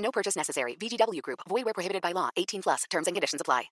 [0.00, 0.74] No purchase necessary.
[0.76, 1.40] VGW Group.
[1.48, 2.30] Void where prohibited by law.
[2.36, 2.84] 18 plus.
[2.90, 3.70] Terms and conditions apply.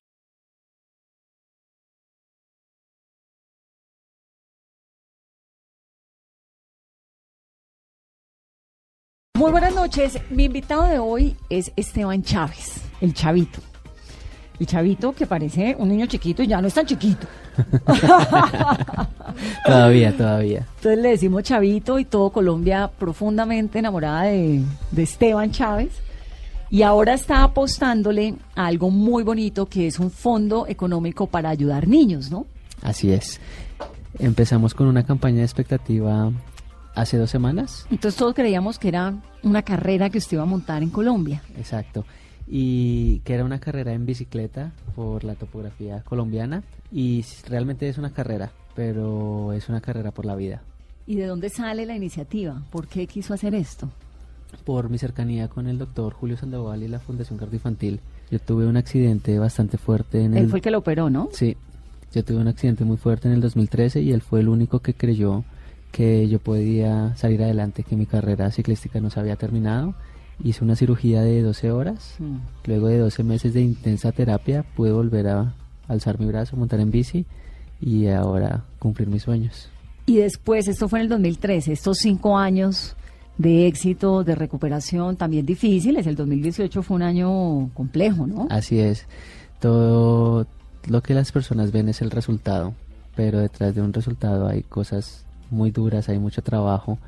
[9.38, 10.18] Muy buenas noches.
[10.30, 13.60] Mi invitado de hoy es Esteban Chávez, el chavito.
[14.58, 17.28] El chavito que parece un niño chiquito y ya no es tan chiquito.
[19.64, 20.66] todavía, todavía.
[20.78, 25.92] Entonces le decimos chavito y todo Colombia profundamente enamorada de, de Esteban Chávez.
[26.70, 31.88] Y ahora está apostándole a algo muy bonito que es un fondo económico para ayudar
[31.88, 32.46] niños, ¿no?
[32.82, 33.40] Así es.
[34.18, 36.30] Empezamos con una campaña de expectativa
[36.94, 37.86] hace dos semanas.
[37.90, 41.42] Entonces todos creíamos que era una carrera que usted iba a montar en Colombia.
[41.56, 42.04] Exacto.
[42.46, 46.62] Y que era una carrera en bicicleta por la topografía colombiana.
[46.92, 50.62] Y realmente es una carrera, pero es una carrera por la vida.
[51.06, 52.60] ¿Y de dónde sale la iniciativa?
[52.70, 53.88] ¿Por qué quiso hacer esto?
[54.64, 58.00] Por mi cercanía con el doctor Julio Sandoval y la Fundación Cardioinfantil.
[58.30, 60.50] Yo tuve un accidente bastante fuerte en Él el...
[60.50, 61.28] fue el que lo operó, ¿no?
[61.32, 61.56] Sí.
[62.14, 64.94] Yo tuve un accidente muy fuerte en el 2013 y él fue el único que
[64.94, 65.44] creyó
[65.92, 69.94] que yo podía salir adelante, que mi carrera ciclística no se había terminado.
[70.42, 72.16] Hice una cirugía de 12 horas.
[72.18, 72.36] Mm.
[72.66, 75.54] Luego de 12 meses de intensa terapia pude volver a
[75.86, 77.26] alzar mi brazo, montar en bici
[77.80, 79.68] y ahora cumplir mis sueños.
[80.06, 82.96] Y después, esto fue en el 2013, estos cinco años
[83.38, 86.06] de éxito, de recuperación, también difíciles.
[86.06, 88.48] El 2018 fue un año complejo, ¿no?
[88.50, 89.06] Así es.
[89.60, 90.46] Todo
[90.86, 92.74] lo que las personas ven es el resultado,
[93.16, 96.98] pero detrás de un resultado hay cosas muy duras, hay mucho trabajo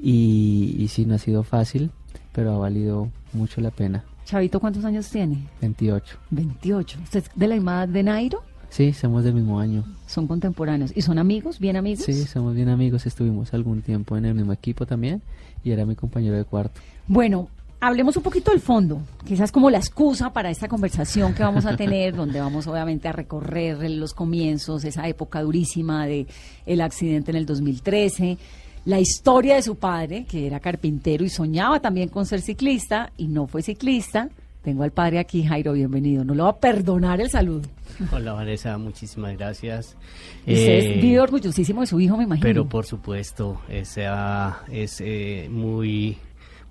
[0.00, 1.90] y, y sí, no ha sido fácil,
[2.32, 4.04] pero ha valido mucho la pena.
[4.24, 5.46] Chavito, ¿cuántos años tiene?
[5.60, 6.18] 28.
[6.30, 6.98] 28.
[7.02, 8.42] ¿Usted es de la edad de Nairo?
[8.76, 9.84] Sí, somos del mismo año.
[10.06, 10.92] Son contemporáneos.
[10.94, 11.58] ¿Y son amigos?
[11.58, 12.04] ¿Bien amigos?
[12.04, 15.22] Sí, somos bien amigos, estuvimos algún tiempo en el mismo equipo también
[15.64, 16.78] y era mi compañero de cuarto.
[17.06, 17.48] Bueno,
[17.80, 21.74] hablemos un poquito del fondo, quizás como la excusa para esta conversación que vamos a
[21.78, 26.26] tener, donde vamos obviamente a recorrer los comienzos, esa época durísima de
[26.66, 28.36] el accidente en el 2013,
[28.84, 33.28] la historia de su padre, que era carpintero y soñaba también con ser ciclista y
[33.28, 34.28] no fue ciclista.
[34.66, 36.24] Tengo al padre aquí, Jairo, bienvenido.
[36.24, 37.62] No le va a perdonar el saludo.
[38.10, 39.96] Hola Vanessa, muchísimas gracias.
[40.40, 42.42] Usted Eh, vive orgullosísimo de su hijo, me imagino.
[42.42, 46.16] Pero por supuesto, esa es eh, muy,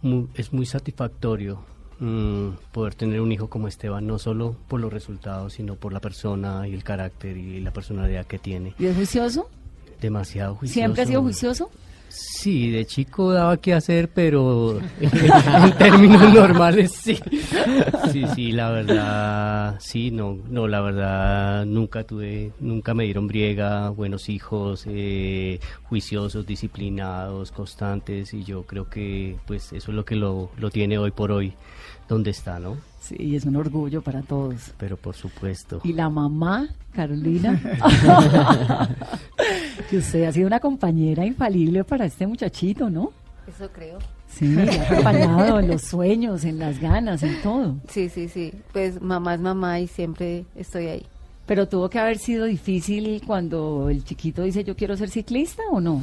[0.02, 1.62] muy- es muy satisfactorio
[2.02, 6.02] mm, poder tener un hijo como Esteban, no solo por los resultados, sino por la
[6.02, 8.74] persona y el carácter y la personalidad que tiene.
[8.78, 9.50] ¿Y es juicioso?
[10.02, 10.74] Demasiado juicioso.
[10.82, 11.72] ¿Siempre ha sido juicioso?
[12.18, 17.20] Sí, de chico daba que hacer, pero en términos normales sí.
[18.12, 23.90] Sí, sí, la verdad, sí, no, no, la verdad, nunca tuve, nunca me dieron briega,
[23.90, 25.60] buenos hijos, eh,
[25.90, 30.98] juiciosos, disciplinados, constantes, y yo creo que, pues, eso es lo que lo, lo tiene
[30.98, 31.54] hoy por hoy,
[32.08, 32.78] donde está, ¿no?
[33.00, 34.74] Sí, es un orgullo para todos.
[34.78, 35.82] Pero por supuesto.
[35.84, 37.62] Y la mamá, Carolina,
[39.90, 43.12] que usted ha sido una compañera infalible para este muchachito, ¿no?
[43.48, 44.00] Eso creo.
[44.28, 47.76] Sí, ha acompañado en los sueños, en las ganas, en todo.
[47.90, 48.54] Sí, sí, sí.
[48.74, 51.06] Pues mamá es mamá y siempre estoy ahí.
[51.46, 55.80] Pero tuvo que haber sido difícil cuando el chiquito dice yo quiero ser ciclista o
[55.80, 56.02] no.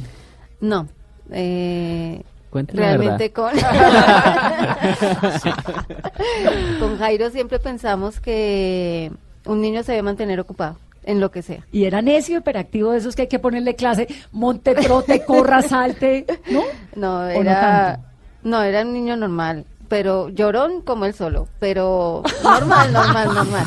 [0.61, 0.87] No.
[1.31, 3.51] Eh, Cuente realmente con...
[6.79, 9.11] con Jairo siempre pensamos que
[9.47, 11.65] un niño se debe mantener ocupado en lo que sea.
[11.71, 16.27] Y era necio, hiperactivo de esos que hay que ponerle clase, monte, trote, corra, salte,
[16.51, 16.61] ¿no?
[16.95, 17.95] No, no era...
[17.95, 18.07] tanto?
[18.43, 19.65] No, era un niño normal.
[19.89, 23.65] Pero llorón como él solo, pero normal, normal, normal.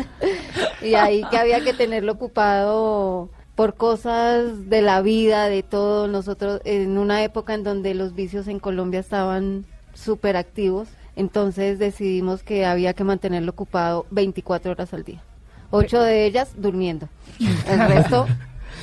[0.80, 6.06] y ahí que había que tenerlo ocupado por cosas de la vida, de todo.
[6.06, 9.64] Nosotros, en una época en donde los vicios en Colombia estaban
[9.94, 15.22] súper activos, entonces decidimos que había que mantenerlo ocupado 24 horas al día.
[15.70, 17.08] Ocho de ellas durmiendo,
[17.68, 18.26] el resto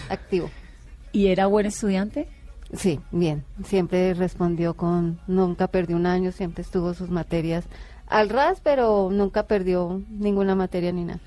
[0.09, 0.49] activo.
[1.11, 2.27] ¿Y era buen estudiante?
[2.75, 3.45] Sí, bien.
[3.63, 7.65] Siempre respondió con, nunca perdió un año, siempre estuvo sus materias
[8.07, 11.19] al ras, pero nunca perdió ninguna materia ni nada.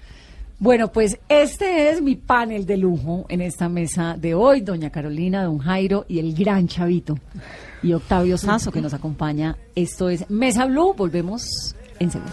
[0.58, 5.44] Bueno, pues este es mi panel de lujo en esta mesa de hoy, doña Carolina,
[5.44, 7.18] don Jairo y el gran Chavito.
[7.82, 9.56] y Octavio Sazo que nos acompaña.
[9.74, 10.94] Esto es Mesa Blue.
[10.96, 12.32] Volvemos en segundo.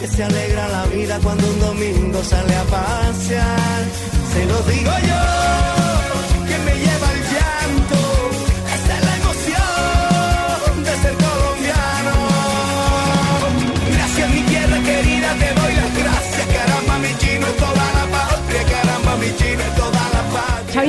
[0.00, 3.84] que se alegra la vida cuando un domingo sale a pasear.
[4.32, 5.89] Se lo digo yo,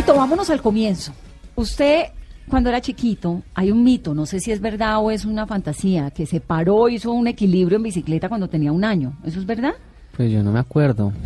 [0.01, 1.13] Chavito, vámonos al comienzo.
[1.55, 2.05] Usted,
[2.49, 6.09] cuando era chiquito, hay un mito, no sé si es verdad o es una fantasía,
[6.09, 9.15] que se paró, hizo un equilibrio en bicicleta cuando tenía un año.
[9.23, 9.73] ¿Eso es verdad?
[10.17, 11.13] Pues yo no me acuerdo.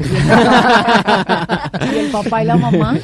[1.93, 2.99] ¿Y el papá y la mamá?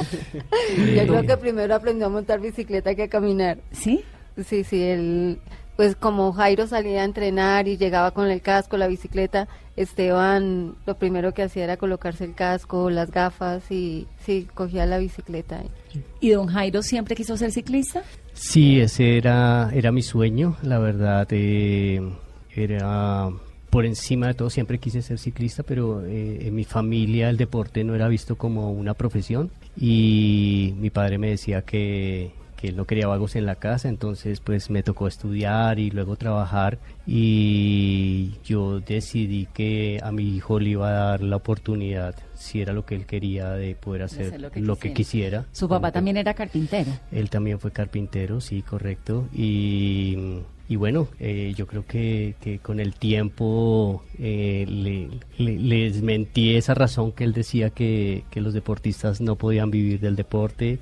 [0.76, 3.56] Yo creo que primero aprendió a montar bicicleta que a caminar.
[3.70, 4.04] ¿Sí?
[4.44, 5.38] Sí, sí, él,
[5.82, 10.96] pues como Jairo salía a entrenar y llegaba con el casco, la bicicleta, Esteban lo
[10.96, 15.60] primero que hacía era colocarse el casco, las gafas y sí, cogía la bicicleta.
[16.20, 18.04] ¿Y don Jairo siempre quiso ser ciclista?
[18.32, 21.26] Sí, ese era, era mi sueño, la verdad.
[21.32, 22.00] eh,
[22.54, 23.30] era
[23.68, 27.82] por encima de todo, siempre quise ser ciclista, pero eh, en mi familia el deporte
[27.82, 32.30] no era visto como una profesión y mi padre me decía que,
[32.62, 36.14] que él no quería vagos en la casa, entonces pues me tocó estudiar y luego
[36.14, 36.78] trabajar
[37.08, 42.72] y yo decidí que a mi hijo le iba a dar la oportunidad, si era
[42.72, 45.46] lo que él quería, de poder hacer, hacer lo que lo que quisiera.
[45.50, 46.92] Su papá también era carpintero.
[47.10, 49.26] él también fue carpintero, sí, correcto.
[49.34, 50.16] Y,
[50.68, 56.74] y bueno, eh, yo creo que, con el tiempo eh, le, le- le desmentí esa
[56.74, 60.78] razón que él decía que, que los deportistas no podían vivir del deporte,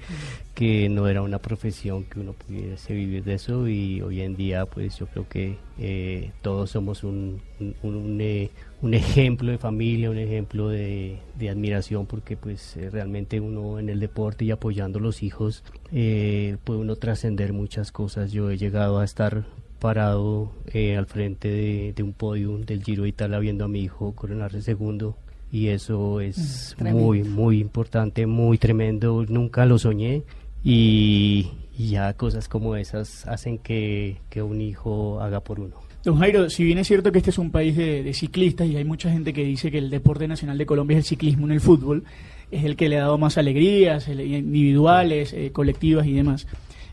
[0.55, 3.67] que no era una profesión que uno pudiese vivir de eso.
[3.69, 8.51] Y hoy en día, pues yo creo que eh, todos somos un, un, un, eh,
[8.83, 11.19] un ejemplo de familia, un ejemplo de,
[11.51, 16.79] admiración, porque pues eh, realmente uno en el deporte y apoyando a los hijos puede
[16.81, 18.31] uno trascender muchas cosas.
[18.33, 19.45] Yo he llegado a estar
[19.81, 23.81] parado eh, al frente de, de un podio del Giro de Italia viendo a mi
[23.81, 25.17] hijo coronarse segundo
[25.51, 27.03] y eso es tremendo.
[27.03, 29.25] muy, muy importante, muy tremendo.
[29.29, 30.23] Nunca lo soñé
[30.63, 35.77] y, y ya cosas como esas hacen que, que un hijo haga por uno.
[36.05, 38.77] Don Jairo, si bien es cierto que este es un país de, de ciclistas y
[38.77, 41.53] hay mucha gente que dice que el deporte nacional de Colombia es el ciclismo en
[41.53, 42.05] el fútbol,
[42.51, 46.47] es el que le ha dado más alegrías individuales, eh, colectivas y demás.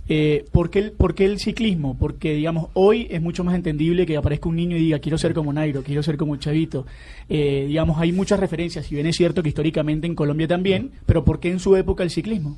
[0.10, 1.98] Eh, ¿por, qué el, por qué el ciclismo?
[1.98, 5.34] Porque, digamos, hoy es mucho más entendible que aparezca un niño y diga, quiero ser
[5.34, 6.86] como Nairo, quiero ser como Chavito.
[7.30, 11.26] Eh, digamos, hay muchas referencias, si bien es cierto que históricamente en Colombia también, pero
[11.26, 12.58] ¿por qué en su época el ciclismo?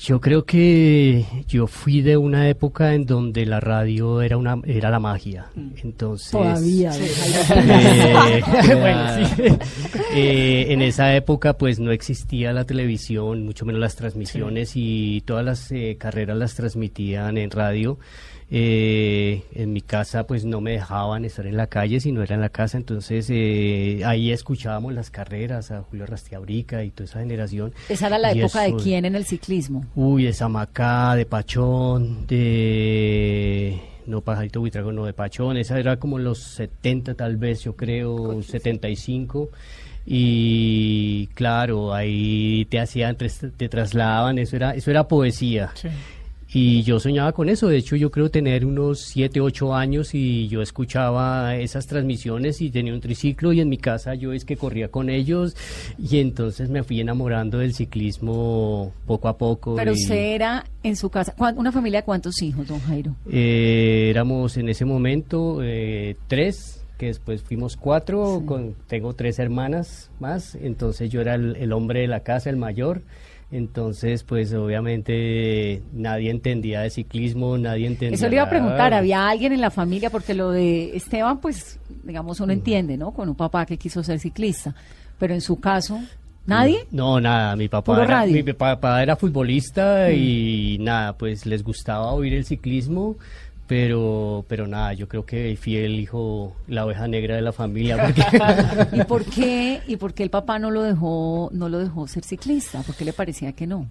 [0.00, 4.90] Yo creo que yo fui de una época en donde la radio era una era
[4.90, 5.46] la magia.
[5.82, 6.92] Entonces Todavía.
[6.96, 8.42] Eh,
[8.78, 9.42] Bueno, sí.
[10.14, 15.44] eh, en esa época pues no existía la televisión, mucho menos las transmisiones y todas
[15.44, 17.98] las eh, carreras las transmitían en radio.
[18.50, 22.34] Eh, en mi casa pues no me dejaban estar en la calle si no era
[22.34, 27.18] en la casa, entonces eh, ahí escuchábamos las carreras a Julio Rastiabrica y toda esa
[27.20, 27.74] generación.
[27.90, 29.84] Esa era la Y época de quién en el ciclismo.
[29.94, 33.78] Uy, de Samacá, de Pachón, de...
[34.06, 35.58] No, Pajarito Buitrago, no, de Pachón.
[35.58, 39.50] Esa era como los 70 tal vez, yo creo, 75.
[40.06, 45.72] Y claro, ahí te hacían, te trasladaban, eso era, eso era poesía.
[45.74, 45.88] Sí.
[46.50, 50.48] Y yo soñaba con eso, de hecho yo creo tener unos 7, 8 años y
[50.48, 54.56] yo escuchaba esas transmisiones y tenía un triciclo y en mi casa yo es que
[54.56, 55.54] corría con ellos
[55.98, 59.76] y entonces me fui enamorando del ciclismo poco a poco.
[59.76, 61.34] Pero y, usted era en su casa.
[61.36, 63.14] ¿cuán- ¿Una familia de cuántos hijos, don Jairo?
[63.30, 70.10] eh, éramos en ese momento eh, tres, que después fuimos cuatro, con, tengo tres hermanas
[70.18, 73.02] más, entonces yo era el, el hombre de la casa, el mayor.
[73.50, 78.14] Entonces, pues obviamente nadie entendía de ciclismo, nadie entendía.
[78.14, 80.10] Eso le iba a preguntar, ¿había alguien en la familia?
[80.10, 83.12] Porque lo de Esteban, pues, digamos, uno entiende, ¿no?
[83.12, 84.74] Con un papá que quiso ser ciclista.
[85.18, 85.98] Pero en su caso,
[86.44, 86.86] ¿nadie?
[86.90, 92.34] No, nada, mi papá, era, mi papá era futbolista y nada, pues les gustaba oír
[92.34, 93.16] el ciclismo,
[93.68, 98.12] pero, pero nada, yo creo que fui el hijo, la oveja negra de la familia,
[98.92, 102.24] ¿Y por qué, y por qué el papá no lo dejó, no lo dejó ser
[102.24, 102.82] ciclista?
[102.82, 103.86] ¿Por qué le parecía que no?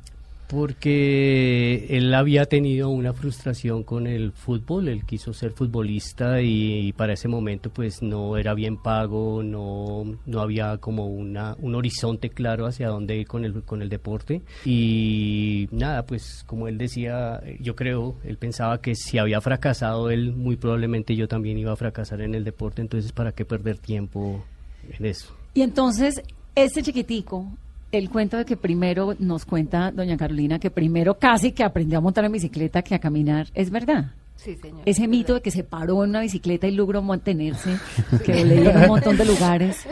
[0.48, 7.14] Porque él había tenido una frustración con el fútbol, él quiso ser futbolista y, para
[7.14, 12.66] ese momento pues no era bien pago, no, no había como una, un horizonte claro
[12.66, 17.76] hacia dónde ir con el, con el deporte y nada, pues como él decía, yo
[17.76, 22.22] creo, él pensaba que si había fracasado él, muy probablemente yo también iba a fracasar
[22.22, 24.44] en el deporte, entonces para qué perder tiempo
[24.98, 25.36] en eso.
[25.54, 26.22] Y entonces,
[26.56, 27.52] este chiquitico,
[27.92, 32.02] el cuento de que primero nos cuenta doña Carolina que primero casi que aprendió a
[32.02, 34.12] montar en bicicleta que a caminar, ¿es verdad?
[34.36, 34.82] Sí, señor.
[34.86, 37.78] Ese mito de que se paró en una bicicleta y logró mantenerse,
[38.26, 39.86] que lo leí en un montón de lugares,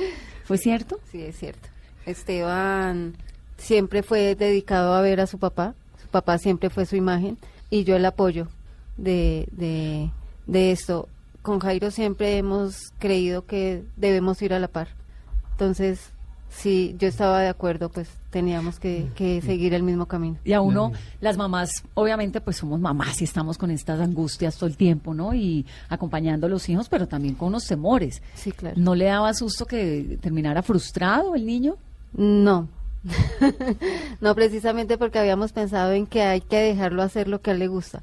[0.44, 1.00] ¿fue cierto?
[1.12, 1.68] Sí, es cierto.
[2.06, 3.16] Esteban
[3.58, 5.74] siempre fue dedicado a ver a su papá.
[6.02, 7.38] Su papá siempre fue su imagen
[7.70, 8.48] y yo el apoyo
[8.98, 10.12] de, de,
[10.46, 11.10] de esto.
[11.42, 14.90] Con Jairo siempre hemos creído que debemos ir a la par.
[15.52, 16.12] Entonces,
[16.56, 20.38] si yo estaba de acuerdo, pues teníamos que, que seguir el mismo camino.
[20.46, 24.70] Y a uno, las mamás, obviamente, pues somos mamás y estamos con estas angustias todo
[24.70, 25.34] el tiempo, ¿no?
[25.34, 28.22] Y acompañando a los hijos, pero también con unos temores.
[28.36, 28.76] Sí, claro.
[28.80, 31.76] ¿No le daba susto que terminara frustrado el niño?
[32.14, 32.70] No.
[34.22, 37.60] no, precisamente porque habíamos pensado en que hay que dejarlo hacer lo que a él
[37.60, 38.02] le gusta.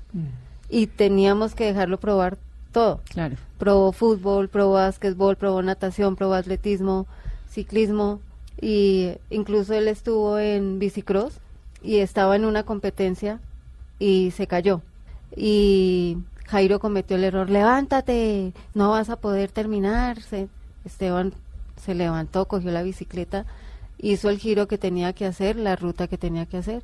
[0.69, 2.39] Y teníamos que dejarlo probar
[2.71, 3.01] todo.
[3.11, 3.37] Claro.
[3.59, 7.07] Probó fútbol, probó básquetbol, probó natación, probó atletismo,
[7.51, 8.21] ciclismo
[8.61, 11.41] y incluso él estuvo en bicicross
[11.83, 13.41] y estaba en una competencia
[13.99, 14.83] y se cayó.
[15.37, 20.19] Y Jairo cometió el error, levántate, no vas a poder terminar.
[20.85, 21.33] Esteban
[21.77, 23.47] se levantó, cogió la bicicleta,
[23.99, 26.83] hizo el giro que tenía que hacer, la ruta que tenía que hacer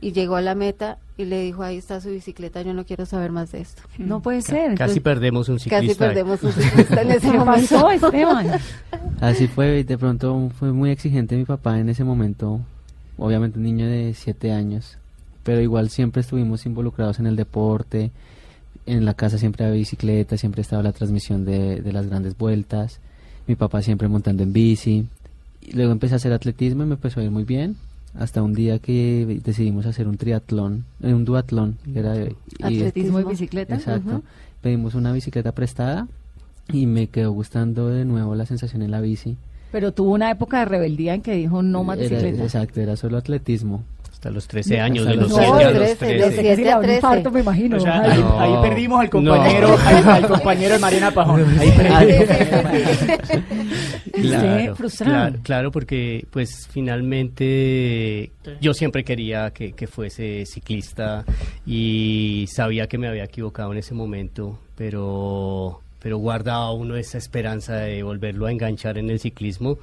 [0.00, 3.06] y llegó a la meta y le dijo, ahí está su bicicleta, yo no quiero
[3.06, 3.82] saber más de esto.
[3.98, 4.56] No puede ser.
[4.56, 5.86] Casi Entonces, perdemos un ciclista.
[5.86, 7.68] Casi perdemos un ciclista en ese ¿Qué momento.
[7.68, 8.50] pasó, Esteban?
[9.20, 12.60] Así fue, y de pronto fue muy exigente mi papá en ese momento,
[13.16, 14.98] obviamente un niño de siete años,
[15.44, 18.10] pero igual siempre estuvimos involucrados en el deporte,
[18.86, 22.98] en la casa siempre había bicicleta, siempre estaba la transmisión de, de las grandes vueltas,
[23.46, 25.06] mi papá siempre montando en bici,
[25.62, 27.76] y luego empecé a hacer atletismo y me empezó a ir muy bien,
[28.14, 32.14] hasta un día que decidimos hacer un triatlón, eh, un duatlón, que era
[32.62, 33.74] Atletismo y bicicleta.
[33.74, 34.22] Exacto.
[34.60, 36.08] Pedimos una bicicleta prestada
[36.72, 39.36] y me quedó gustando de nuevo la sensación en la bici.
[39.72, 42.42] Pero tuvo una época de rebeldía en que dijo no más bicicleta.
[42.42, 43.82] exacto, era solo atletismo.
[44.24, 46.14] Hasta los 13 años, de los los 7 a los 13, 13.
[46.14, 46.96] de siete a Casi le da un 13.
[46.96, 47.76] infarto, me imagino.
[47.76, 48.40] O sea, ahí, No.
[48.40, 49.76] ahí perdimos al compañero, No.
[49.86, 51.58] al, al compañero de Mariana Pajón.
[51.60, 53.04] Ahí perdimos.
[54.14, 55.12] ¿Y usted frustrado?
[55.14, 58.30] Claro, claro, porque pues finalmente
[58.62, 61.26] yo siempre quería que, que fuese ciclista
[61.66, 67.76] y sabía que me había equivocado en ese momento, pero, pero guardaba uno esa esperanza
[67.76, 69.76] de volverlo a enganchar en el ciclismo.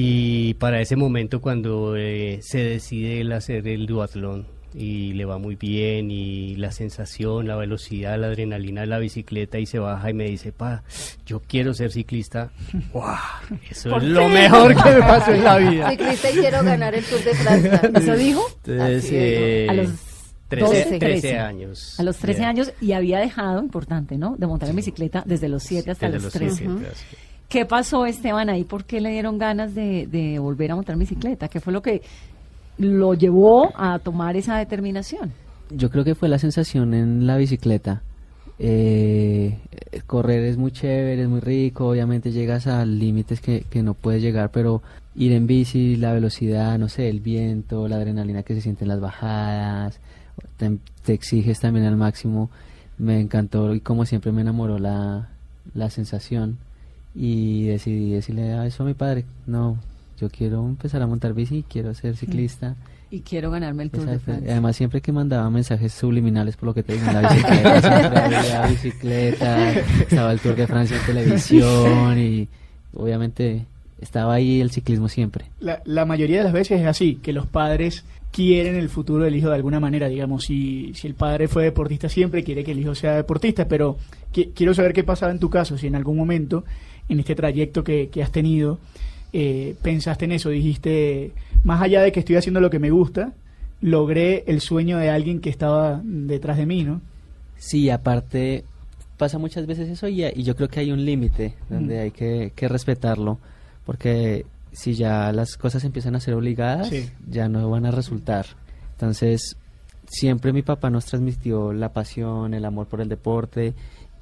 [0.00, 5.38] Y para ese momento cuando eh, se decide el hacer el duatlón y le va
[5.38, 10.08] muy bien y la sensación, la velocidad, la adrenalina de la bicicleta y se baja
[10.08, 10.84] y me dice, pa,
[11.26, 12.52] yo quiero ser ciclista.
[12.92, 13.16] ¡Guau!
[13.68, 15.90] Eso es lo mejor que me pasó en la vida.
[15.90, 17.80] Ciclista y quiero ganar el Tour de Francia.
[17.96, 18.46] ¿Eso dijo?
[18.66, 19.88] Entonces, eh, A los
[20.46, 21.98] 13, 12, 13 años.
[21.98, 22.48] A los 13 Ya.
[22.48, 24.36] años y había dejado, importante, ¿no?
[24.36, 26.64] De montar en bicicleta desde los 7 hasta Desde los los 13.
[26.66, 27.04] 13, así.
[27.48, 28.64] ¿Qué pasó, Esteban, ahí?
[28.64, 31.48] ¿Por qué le dieron ganas de, de volver a montar bicicleta?
[31.48, 32.02] ¿Qué fue lo que
[32.76, 35.32] lo llevó a tomar esa determinación?
[35.70, 38.02] Yo creo que fue la sensación en la bicicleta.
[38.58, 39.58] Eh,
[40.06, 44.20] correr es muy chévere, es muy rico, obviamente llegas a límites que, que no puedes
[44.20, 44.82] llegar, pero
[45.14, 48.88] ir en bici, la velocidad, no sé, el viento, la adrenalina que se siente en
[48.88, 50.00] las bajadas,
[50.58, 52.50] te, te exiges también al máximo.
[52.98, 55.30] Me encantó y como siempre me enamoró la,
[55.72, 56.58] la sensación
[57.20, 59.76] y decidí decirle a eso a mi padre, no,
[60.20, 62.76] yo quiero empezar a montar bici, quiero ser ciclista.
[63.10, 64.24] Y quiero ganarme el Tour de Exacto.
[64.32, 64.52] Francia.
[64.52, 68.36] Además, siempre que mandaba mensajes subliminales por lo que te digo en la bicicleta, siempre
[68.36, 72.46] había bicicleta, estaba el Tour de Francia en televisión y
[72.94, 73.66] obviamente
[74.00, 75.46] estaba ahí el ciclismo siempre.
[75.58, 79.34] La, la mayoría de las veces es así, que los padres quieren el futuro del
[79.36, 82.78] hijo de alguna manera, digamos, si, si el padre fue deportista siempre, quiere que el
[82.80, 83.96] hijo sea deportista, pero
[84.32, 86.64] qui- quiero saber qué pasaba en tu caso, si en algún momento,
[87.08, 88.78] en este trayecto que, que has tenido,
[89.32, 91.32] eh, pensaste en eso, dijiste,
[91.64, 93.32] más allá de que estoy haciendo lo que me gusta,
[93.80, 97.00] logré el sueño de alguien que estaba detrás de mí, ¿no?
[97.56, 98.64] Sí, aparte
[99.16, 102.00] pasa muchas veces eso y, y yo creo que hay un límite donde Mm.
[102.02, 103.38] hay que, que respetarlo,
[103.84, 104.46] porque
[104.78, 107.10] si ya las cosas empiezan a ser obligadas, Sí.
[107.28, 108.46] ya no van a resultar.
[108.92, 109.56] Entonces,
[110.06, 113.74] siempre mi papá nos transmitió la pasión, el amor por el deporte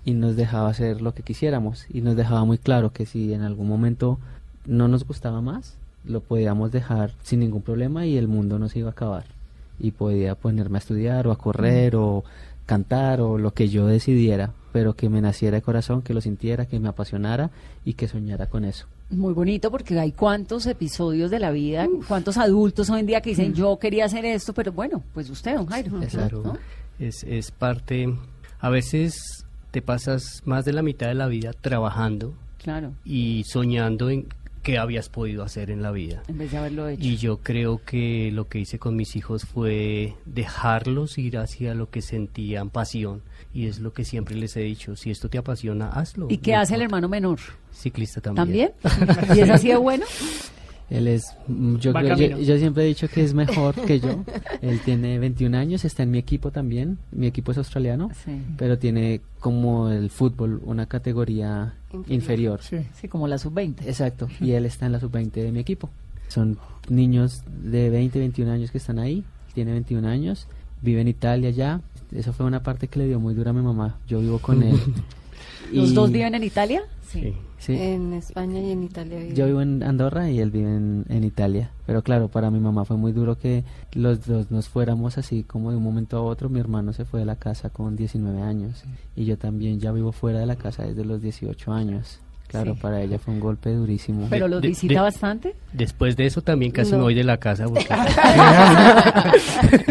[0.04, 3.42] y nos dejaba hacer lo que quisiéramos y nos dejaba muy claro que si en
[3.42, 4.18] algún momento
[4.64, 8.78] no nos gustaba más, lo podíamos dejar sin ningún problema y el mundo no se
[8.78, 9.24] iba a acabar.
[9.78, 12.24] Y podía ponerme a estudiar o a correr o
[12.64, 16.64] cantar o lo que yo decidiera, pero que me naciera de corazón, que lo sintiera,
[16.66, 17.50] que me apasionara
[17.84, 18.86] y que soñara con eso.
[19.08, 23.30] Muy bonito porque hay cuántos episodios de la vida, cuántos adultos hoy en día que
[23.30, 25.98] dicen yo quería hacer esto, pero bueno, pues usted, don Jairo.
[26.42, 26.58] ¿no?
[26.98, 28.12] Es, es parte,
[28.58, 32.94] a veces te pasas más de la mitad de la vida trabajando Claro.
[33.04, 34.26] y soñando en
[34.66, 36.24] qué habías podido hacer en la vida.
[36.26, 37.04] En vez de haberlo hecho.
[37.04, 41.88] Y yo creo que lo que hice con mis hijos fue dejarlos ir hacia lo
[41.88, 43.22] que sentían pasión.
[43.54, 46.26] Y es lo que siempre les he dicho, si esto te apasiona, hazlo.
[46.30, 47.38] ¿Y qué hace el hermano menor?
[47.72, 48.72] Ciclista también.
[48.82, 49.16] ¿También?
[49.36, 50.04] ¿Y es así de bueno?
[50.88, 51.34] Él es,
[51.80, 54.22] yo, creo- yo, siempre he dicho que es mejor que yo.
[54.62, 56.98] Él tiene 21 años, está en mi equipo también.
[57.10, 58.40] Mi equipo es australiano, Sí.
[58.56, 62.12] pero tiene como el fútbol una categoría Inferior.
[62.12, 62.60] inferior.
[62.62, 62.76] Sí.
[63.00, 63.82] Sí, como la sub-20.
[63.86, 65.90] Exacto, y él está en la sub-20 de mi equipo.
[66.28, 66.56] Son
[66.88, 69.24] niños de 20, 21 años que están ahí.
[69.54, 70.46] Tiene 21 años,
[70.82, 71.80] vive en Italia ya.
[72.14, 73.96] Eso fue una parte que le dio muy dura a mi mamá.
[74.06, 74.78] Yo vivo con él.
[75.72, 76.82] ¿Los Y- dos viven en Italia?
[77.08, 77.34] Sí.
[77.58, 77.72] Sí.
[77.74, 79.18] En España y en Italia.
[79.18, 79.34] vive.
[79.34, 81.70] Yo vivo en Andorra y él vive en, en Italia.
[81.86, 85.70] Pero claro, para mi mamá fue muy duro que los dos nos fuéramos así como
[85.70, 86.48] de un momento a otro.
[86.50, 88.84] Mi hermano se fue de la casa con 19 años
[89.16, 92.20] y yo también ya vivo fuera de la casa desde los 18 años.
[92.48, 92.80] Claro, Sí.
[92.80, 94.26] para ella fue un golpe durísimo.
[94.30, 95.54] ¿Pero los de- visita de- bastante?
[95.72, 96.98] Después de eso también casi No.
[96.98, 97.86] me voy de la casa porque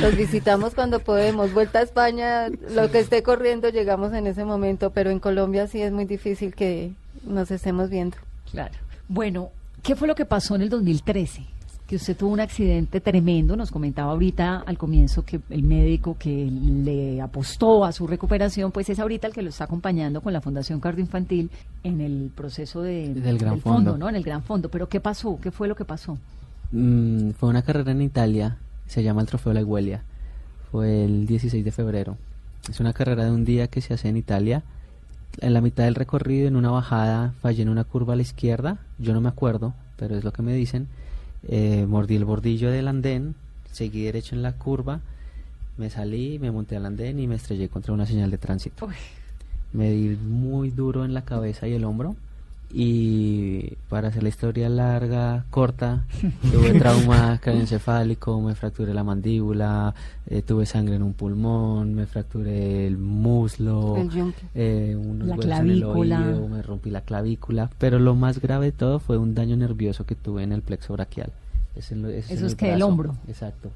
[0.00, 1.52] Los visitamos cuando podemos.
[1.52, 5.80] Vuelta a España, lo que esté corriendo, llegamos en ese momento, pero en Colombia sí
[5.82, 6.92] es muy difícil que
[7.24, 8.16] nos estemos viendo.
[8.50, 8.74] Claro.
[9.08, 9.50] Bueno,
[9.82, 11.42] ¿qué fue lo que pasó en el 2013?
[11.92, 16.50] Que usted tuvo un accidente tremendo, nos comentaba ahorita al comienzo que el médico que
[16.50, 20.40] le apostó a su recuperación, pues es ahorita el que lo está acompañando con la
[20.40, 21.50] Fundación Cardioinfantil
[21.84, 23.98] en el proceso de, Del Gran Fondo.
[23.98, 24.08] ¿no?
[24.08, 24.70] En el Gran Fondo.
[24.70, 25.38] Pero ¿qué pasó?
[25.38, 26.16] ¿Qué fue lo que pasó?
[26.70, 28.56] Mm, fue una carrera en Italia,
[28.86, 30.02] se llama el Trofeo La Iguelia.
[30.70, 32.16] Fue el 16 de febrero.
[32.70, 34.62] Es una carrera de un día que se hace en Italia.
[35.42, 38.78] En la mitad del recorrido, en una bajada, fallé en una curva a la izquierda.
[38.98, 40.88] Yo no me acuerdo, pero es lo que me dicen.
[41.48, 43.34] Eh, mordí el bordillo del andén,
[43.70, 45.00] seguí derecho en la curva,
[45.76, 48.88] me salí, me monté al andén y me estrellé contra una señal de tránsito.
[49.72, 52.14] Me di muy duro en la cabeza y el hombro.
[52.74, 56.04] Y para hacer la historia larga, corta,
[56.52, 59.94] tuve trauma craneoencefálico, me fracturé la mandíbula,
[60.26, 65.52] eh, tuve sangre en un pulmón, me fracturé el muslo, El eh, unos La huesos
[65.60, 66.20] en el clavícula.
[66.28, 67.70] oído, me rompí la clavícula.
[67.78, 70.94] Pero lo más grave de todo fue un daño nervioso que tuve en el plexo
[70.94, 71.30] braquial.
[71.76, 72.86] Es en lo- es en Eso es el que el brazo.
[72.88, 73.16] hombro.
[73.28, 73.70] Exacto.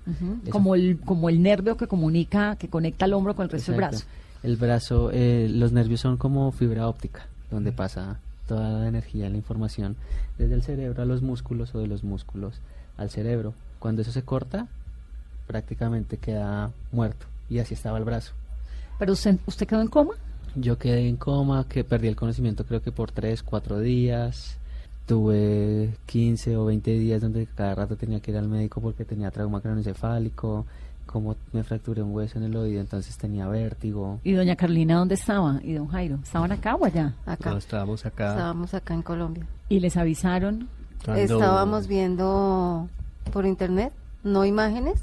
[0.51, 3.79] Como el, como el nervio que comunica, que conecta el hombro con el resto del
[3.79, 4.05] brazo.
[4.43, 9.37] El brazo, eh, los nervios son como fibra óptica, donde pasa toda la energía, la
[9.37, 9.97] información,
[10.39, 12.61] desde el cerebro a los músculos o de los músculos
[12.97, 13.55] al cerebro.
[13.79, 14.69] Cuando eso se corta,
[15.47, 17.27] prácticamente queda muerto.
[17.49, 18.33] Y así estaba el brazo.
[18.99, 20.15] Pero usted, usted quedó en coma.
[20.55, 24.57] Yo quedé en coma, que perdí el conocimiento creo que por 3, 4 días.
[25.07, 29.31] Tuve 15 o 20 días donde cada rato tenía que ir al médico porque tenía
[29.31, 30.67] trauma craneoencefálico,
[31.07, 34.21] como me fracturé un hueso en el oído, entonces tenía vértigo.
[34.25, 35.61] ¿Y doña Carlina dónde estaba?
[35.63, 36.19] ¿Y don Jairo?
[36.23, 37.15] ¿Estaban acá o allá?
[37.25, 37.51] Acá.
[37.51, 38.31] no, estábamos acá.
[38.31, 39.47] Estábamos acá en Colombia.
[39.69, 40.69] Y les avisaron.
[41.05, 42.89] cuando- Estábamos viendo
[43.33, 43.93] por internet,
[44.25, 45.01] no imágenes,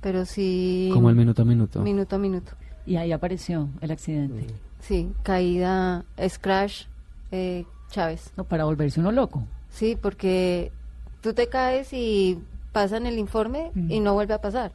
[0.00, 1.80] pero sí Como el minuto a minuto.
[1.82, 2.52] minuto a minuto.
[2.86, 4.46] Y ahí apareció el accidente.
[4.80, 6.84] Sí, caída, scratch,
[7.32, 8.32] eh, Chávez.
[8.36, 9.42] No, para volverse uno loco.
[9.70, 10.70] Sí, porque
[11.22, 12.38] tú te caes y
[12.72, 14.72] pasan el informe y no vuelve a pasar.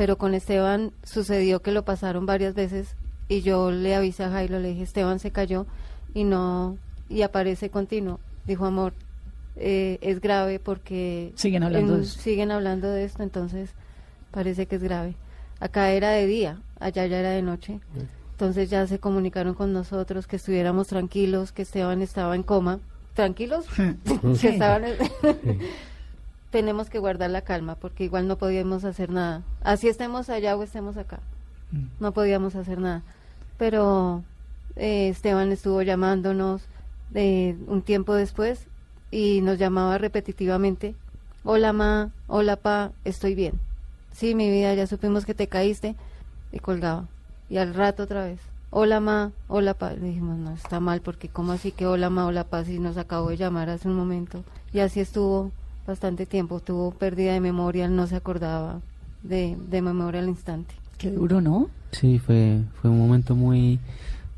[0.00, 2.96] Pero con Esteban sucedió que lo pasaron varias veces
[3.28, 5.66] y yo le avisé a Jairo, le dije, Esteban se cayó
[6.14, 6.78] y no,
[7.10, 8.18] y aparece continuo.
[8.46, 8.94] Dijo, amor,
[9.56, 11.32] eh, es grave porque...
[11.34, 12.18] Siguen hablando en- de eso.
[12.18, 13.74] Siguen hablando de esto, entonces
[14.30, 15.16] parece que es grave.
[15.60, 17.80] Acá era de día, allá ya era de noche.
[18.30, 22.80] Entonces ya se comunicaron con nosotros que estuviéramos tranquilos, que Esteban estaba en coma.
[23.12, 23.66] ¿Tranquilos?
[24.40, 24.82] que estaban...
[26.50, 29.42] Tenemos que guardar la calma porque igual no podíamos hacer nada.
[29.62, 31.20] Así estemos allá o estemos acá.
[32.00, 33.02] No podíamos hacer nada.
[33.56, 34.24] Pero
[34.76, 36.62] eh, Esteban estuvo llamándonos
[37.14, 38.66] eh, un tiempo después
[39.10, 40.94] y nos llamaba repetitivamente.
[41.44, 43.60] Hola ma, hola pa, estoy bien.
[44.12, 45.94] Sí, mi vida, ya supimos que te caíste.
[46.52, 47.06] Y colgaba.
[47.48, 48.40] Y al rato otra vez.
[48.70, 49.92] Hola ma, hola pa.
[49.92, 52.96] Le dijimos, no, está mal porque como así que hola ma, hola pa, si nos
[52.96, 54.42] acabó de llamar hace un momento.
[54.72, 55.52] Y así estuvo
[55.90, 56.60] bastante tiempo.
[56.60, 58.80] Tuvo pérdida de memoria, él no se acordaba
[59.22, 60.74] de, de memoria al instante.
[60.98, 61.68] Qué duro, ¿no?
[61.92, 63.78] Sí, fue, fue un momento muy,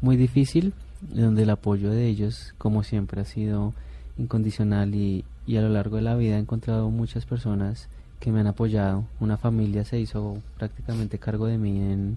[0.00, 3.74] muy difícil, donde el apoyo de ellos, como siempre, ha sido
[4.18, 7.88] incondicional y, y a lo largo de la vida he encontrado muchas personas
[8.20, 9.04] que me han apoyado.
[9.20, 12.16] Una familia se hizo prácticamente cargo de mí en,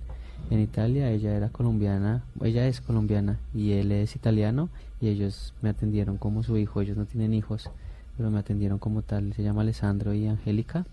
[0.51, 4.69] en Italia, ella era colombiana, ella es colombiana y él es italiano
[5.01, 7.69] y ellos me atendieron como su hijo, ellos no tienen hijos,
[8.17, 10.85] pero me atendieron como tal, se llama Alessandro y Angélica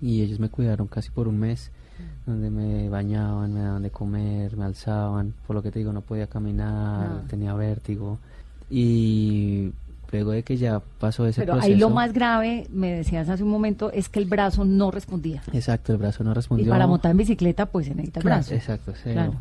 [0.00, 1.70] y ellos me cuidaron casi por un mes
[2.26, 6.00] donde me bañaban, me daban de comer, me alzaban, por lo que te digo no
[6.00, 7.22] podía caminar, Ah.
[7.28, 8.18] tenía vértigo
[8.70, 9.72] y
[10.12, 11.72] Luego de que ya pasó ese Pero proceso.
[11.72, 15.40] ahí lo más grave, me decías hace un momento, es que el brazo no respondía.
[15.52, 16.68] Exacto, el brazo no Y respondió.
[16.68, 18.54] para montar en bicicleta, pues se necesita el Claro, brazo.
[18.54, 19.34] Exacto, se- Claro.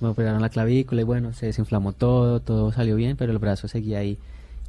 [0.00, 3.68] me operaron la clavícula y bueno, se desinflamó todo, todo salió bien, pero el brazo
[3.68, 4.16] seguía ahí.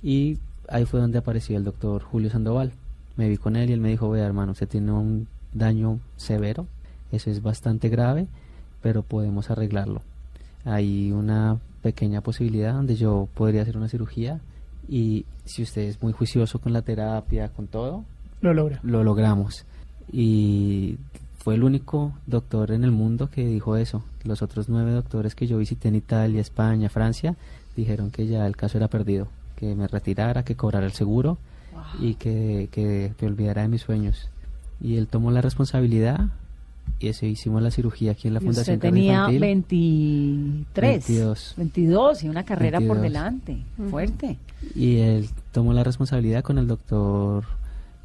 [0.03, 2.71] Y ahí fue donde apareció el doctor Julio Sandoval.
[3.17, 6.67] Me vi con él y él me dijo, vea hermano, usted tiene un daño severo,
[7.11, 8.27] eso es bastante grave,
[8.81, 10.01] pero podemos arreglarlo.
[10.65, 14.41] Hay una pequeña posibilidad donde yo podría hacer una cirugía
[14.89, 18.03] y si usted es muy juicioso con la terapia, con todo,
[18.41, 18.79] Lo logra.
[18.83, 19.65] lo logramos.
[20.11, 20.97] Y
[21.37, 24.03] fue el único doctor en el mundo que dijo eso.
[24.23, 27.35] Los otros nueve doctores que yo visité en Italia, España, Francia,
[27.75, 31.37] dijeron que ya el caso era perdido, que me retirara, que cobrara el seguro
[31.99, 34.29] y que, que te olvidara de mis sueños.
[34.81, 36.29] Y él tomó la responsabilidad
[36.99, 40.65] y eso hicimos la cirugía aquí en la Y Fundación usted tenía Cardioinfantil.
[40.73, 41.07] 23.
[41.07, 41.53] 22.
[41.57, 43.01] 22 y una carrera por 22.
[43.01, 43.57] delante.
[43.89, 44.37] Fuerte.
[44.75, 47.43] Y él tomó la responsabilidad con el doctor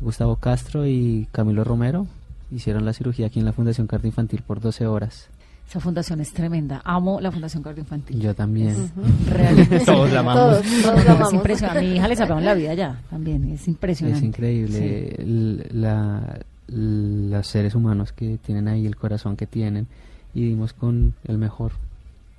[0.01, 2.07] Gustavo Castro y Camilo Romero.
[2.51, 5.29] Hicieron la cirugía aquí en la Fundación Cardioinfantil por 12 horas.
[5.71, 6.83] Esa fundación es tremenda.
[6.85, 8.19] Amo la Fundación Cardioinfantil.
[8.21, 8.91] Yo también.
[9.29, 9.79] Realmente.
[9.87, 10.63] Todos la amamos.
[10.63, 11.33] Todos, todos lo Es amamos.
[11.33, 11.79] impresionante.
[11.79, 13.45] A mi hija le salvaron la vida ya también.
[13.53, 14.19] Es impresionante.
[14.19, 19.87] Es increíble la, los seres humanos que tienen ahí, el corazón que tienen.
[20.35, 21.71] Y dimos con el mejor.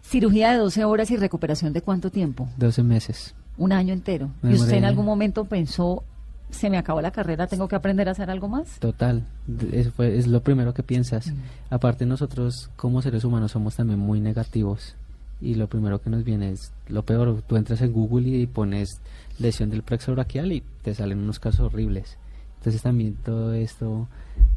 [0.03, 2.49] Cirugía de 12 horas y recuperación de cuánto tiempo?
[2.57, 3.33] 12 meses.
[3.57, 4.29] Un año entero.
[4.41, 6.03] Me ¿Y usted en algún momento pensó,
[6.51, 8.79] se me acabó la carrera, tengo que aprender a hacer algo más?
[8.79, 9.23] Total,
[9.71, 11.33] eso fue, es lo primero que piensas.
[11.69, 14.95] Aparte nosotros como seres humanos somos también muy negativos
[15.41, 17.41] y lo primero que nos viene es lo peor.
[17.47, 19.01] Tú entras en Google y pones
[19.39, 22.17] lesión del plexo braquial y te salen unos casos horribles.
[22.59, 24.07] Entonces también todo esto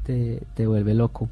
[0.05, 1.29] te, te vuelve loco.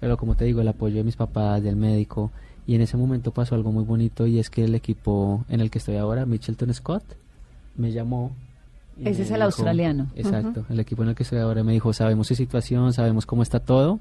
[0.00, 2.30] Pero como te digo, el apoyo de mis papás, del médico
[2.68, 5.70] y en ese momento pasó algo muy bonito y es que el equipo en el
[5.70, 7.02] que estoy ahora, Mitchelton Scott,
[7.76, 8.32] me llamó.
[9.00, 10.06] Ese es el dijo- australiano.
[10.16, 13.42] Exacto, el equipo en el que estoy ahora me dijo, sabemos su situación, sabemos cómo
[13.42, 14.00] está todo,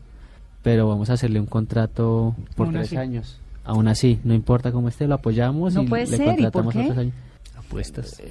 [0.63, 2.97] pero vamos a hacerle un contrato por Aún tres así.
[2.97, 3.39] años.
[3.63, 6.35] Aún así, no importa cómo esté, lo apoyamos No y puede le ser, ¿y por
[6.35, 6.81] contratamos qué?
[6.83, 7.13] otros años.
[7.57, 8.21] Apuestas.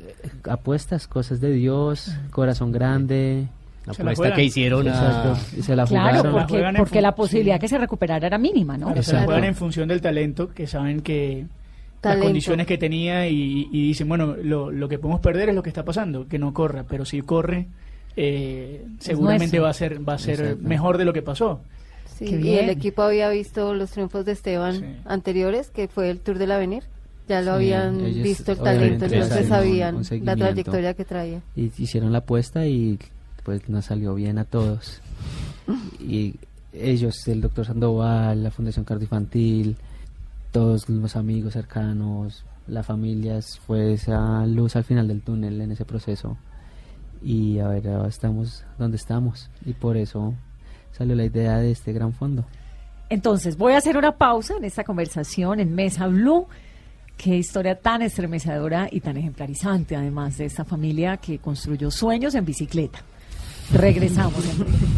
[0.48, 3.46] Apuestas, cosas de Dios, corazón grande.
[3.87, 4.87] La Se apuesta que hicieron.
[4.88, 6.48] Exacto, y se la Claro, jugaron.
[6.48, 7.61] Se la porque, la posibilidad sí.
[7.61, 8.87] que se recuperara era mínima, ¿no?
[8.87, 11.46] Claro, se la juegan en función del talento, que saben que
[12.07, 12.27] las Talento.
[12.27, 15.71] condiciones que tenía y, y dicen, bueno, lo, lo que podemos perder es lo que
[15.71, 17.66] está pasando, que no corra, pero si corre,
[18.16, 21.61] eh, seguramente va a ser va a ser mejor de lo que pasó.
[22.19, 24.85] Sí, y el equipo había visto los triunfos de Esteban Sí.
[25.05, 26.85] anteriores, que fue el Tour del Avenir.
[27.29, 31.40] Ya lo Sí, habían ellos visto el talento, entonces sabían un la trayectoria que traía.
[31.57, 32.99] y hicieron la apuesta y
[33.42, 35.01] pues nos salió bien a todos.
[36.01, 36.37] Y
[36.73, 39.77] ellos, el doctor Sandoval, la Fundación Cardioinfantil,
[40.57, 45.85] todos los amigos cercanos, la familia, fue esa luz al final del túnel en ese
[45.85, 46.38] proceso.
[47.23, 49.51] Y a ver, ahora estamos donde estamos.
[49.66, 50.33] Y por eso
[50.92, 52.47] salió la idea de este gran fondo.
[53.11, 56.47] Entonces, voy a hacer una pausa en esta conversación en Mesa Blue.
[57.19, 62.47] Qué historia tan estremecedora y tan ejemplarizante, además, de esta familia que construyó sueños en
[62.47, 63.01] bicicleta.
[63.75, 64.42] Regresamos.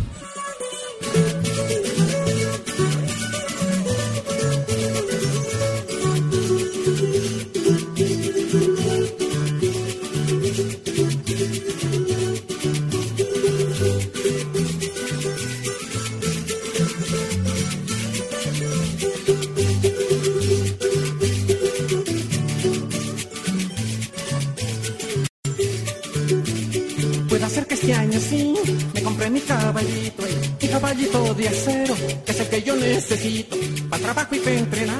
[29.78, 33.56] caballito, eh, mi caballito de acero, que es el que yo necesito,
[33.88, 34.98] para trabajo y para entrenar,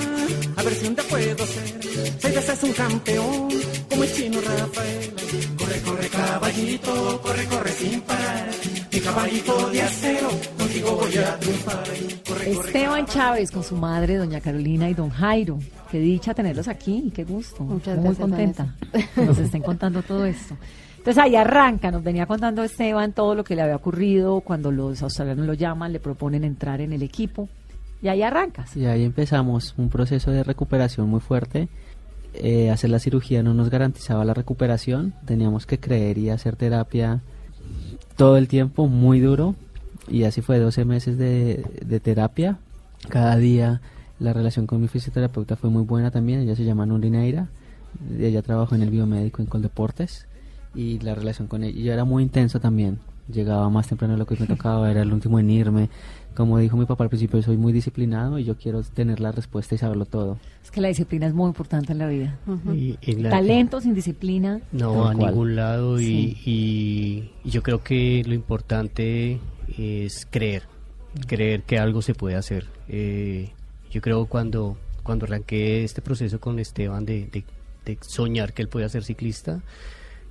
[0.57, 1.81] a ver si un día puedo ser,
[2.19, 3.49] seis veces un campeón,
[3.91, 5.13] como el chino Rafael.
[5.59, 8.51] Corre, corre caballito, corre, corre sin parar,
[8.93, 11.85] mi caballito de acero, contigo voy a triunfar.
[12.29, 15.59] Corre, corre, Esteban Chávez con su madre, doña Carolina y don Jairo.
[15.91, 17.65] Qué dicha tenerlos aquí y qué gusto.
[17.65, 18.75] Muchas Muy gracias, contenta
[19.17, 20.57] nos estén contando todo esto.
[21.09, 25.03] Entonces ahí arranca, nos venía contando Esteban todo lo que le había ocurrido cuando los
[25.03, 27.49] australianos lo llaman, le proponen entrar en el equipo.
[28.03, 28.77] Y ahí arrancas.
[28.77, 31.71] Y ahí empezamos un proceso de recuperación muy fuerte.
[32.35, 35.15] Eh, hacer la cirugía no nos garantizaba la recuperación.
[35.25, 37.23] Teníamos que creer y hacer terapia
[38.17, 39.55] todo el tiempo, muy duro.
[40.09, 42.59] Y así fue 12 meses de, terapia.
[43.09, 43.81] Cada día
[44.19, 46.41] la relación con mi fisioterapeuta fue muy buena también.
[46.41, 47.49] Ella se llama Nurineira.
[48.21, 50.28] Ella trabajó en el biomédico en Coldeportes.
[50.75, 52.99] Y la relación con ella era muy intensa también.
[53.31, 55.91] llegaba más temprano de lo que me tocaba, era el último en irme.
[56.35, 59.75] Como dijo mi papá al principio, soy muy disciplinado y yo quiero tener la respuesta
[59.75, 60.39] y saberlo todo.
[60.65, 62.39] Es que la disciplina es muy importante en la vida.
[62.73, 64.63] Y- y la- Talento sin disciplina.
[64.73, 65.33] No, a cual.
[65.33, 69.41] ningún lado y, y- y yo creo que lo importante
[69.77, 70.63] es creer,
[71.27, 72.65] creer que algo se puede hacer.
[72.89, 73.51] Eh,
[73.91, 77.45] yo creo cuando, cuando arranqué este proceso con Esteban de, de-
[77.85, 79.61] de soñar que él podía ser ciclista,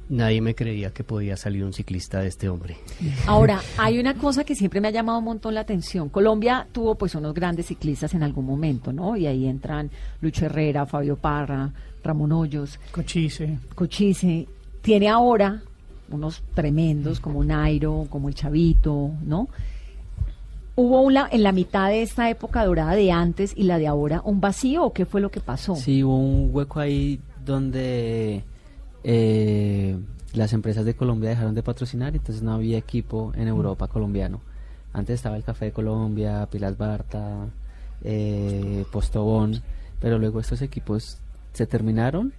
[0.09, 2.77] nadie me creía que podía salir un ciclista de este hombre.
[3.25, 6.09] Ahora, hay una cosa que siempre me ha llamado un montón la atención.
[6.09, 9.15] Colombia tuvo pues unos grandes ciclistas en algún momento, ¿no?
[9.17, 9.89] Y ahí entran
[10.21, 11.71] Lucho Herrera, Fabio Parra,
[12.03, 13.59] Ramón Hoyos, Cochise.
[13.75, 14.47] Cochise.
[14.81, 15.61] Tiene ahora
[16.09, 19.49] unos tremendos como Nairo, como el Chavito, ¿no?
[20.75, 24.21] ¿Hubo una, en la mitad de esta época dorada de antes y la de ahora
[24.23, 25.75] un vacío o qué fue lo que pasó?
[25.75, 28.43] Sí, hubo un hueco ahí donde
[29.03, 29.97] eh,
[30.33, 34.41] las empresas de Colombia dejaron de patrocinar, entonces no había equipo en Europa colombiano.
[34.93, 37.47] Antes estaba el Café de Colombia, Pilas Barta,
[38.03, 39.61] eh, Postobón,
[39.99, 41.17] pero luego estos equipos
[41.53, 42.33] se terminaron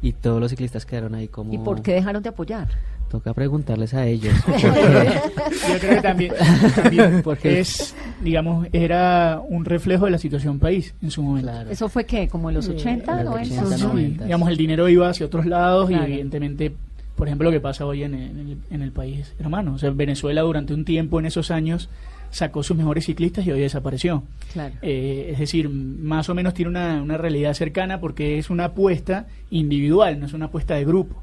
[0.00, 1.52] y todos los ciclistas quedaron ahí como...
[1.52, 2.68] ¿Y por qué dejaron de apoyar?
[3.12, 4.32] Toca preguntarles a ellos.
[4.62, 6.32] Yo creo que también,
[6.74, 11.50] también Porque- es, digamos, era un reflejo de la situación país en su momento.
[11.50, 11.70] Claro.
[11.70, 12.26] ¿Eso fue qué?
[12.26, 13.54] ¿Como en los 80, en los 90?
[13.64, 14.24] 80, Sí, 90.
[14.24, 16.04] digamos, el dinero iba hacia otros lados Claro.
[16.08, 16.72] y evidentemente,
[17.14, 19.74] por ejemplo, lo que pasa hoy en el, en el- en el país hermano.
[19.74, 21.90] O sea, Venezuela durante un tiempo en esos años
[22.30, 24.22] sacó sus mejores ciclistas y hoy desapareció.
[24.54, 24.74] Claro.
[24.80, 29.26] Eh, es decir, más o menos tiene una, una realidad cercana porque es una apuesta
[29.50, 31.22] individual, no es una apuesta de grupo.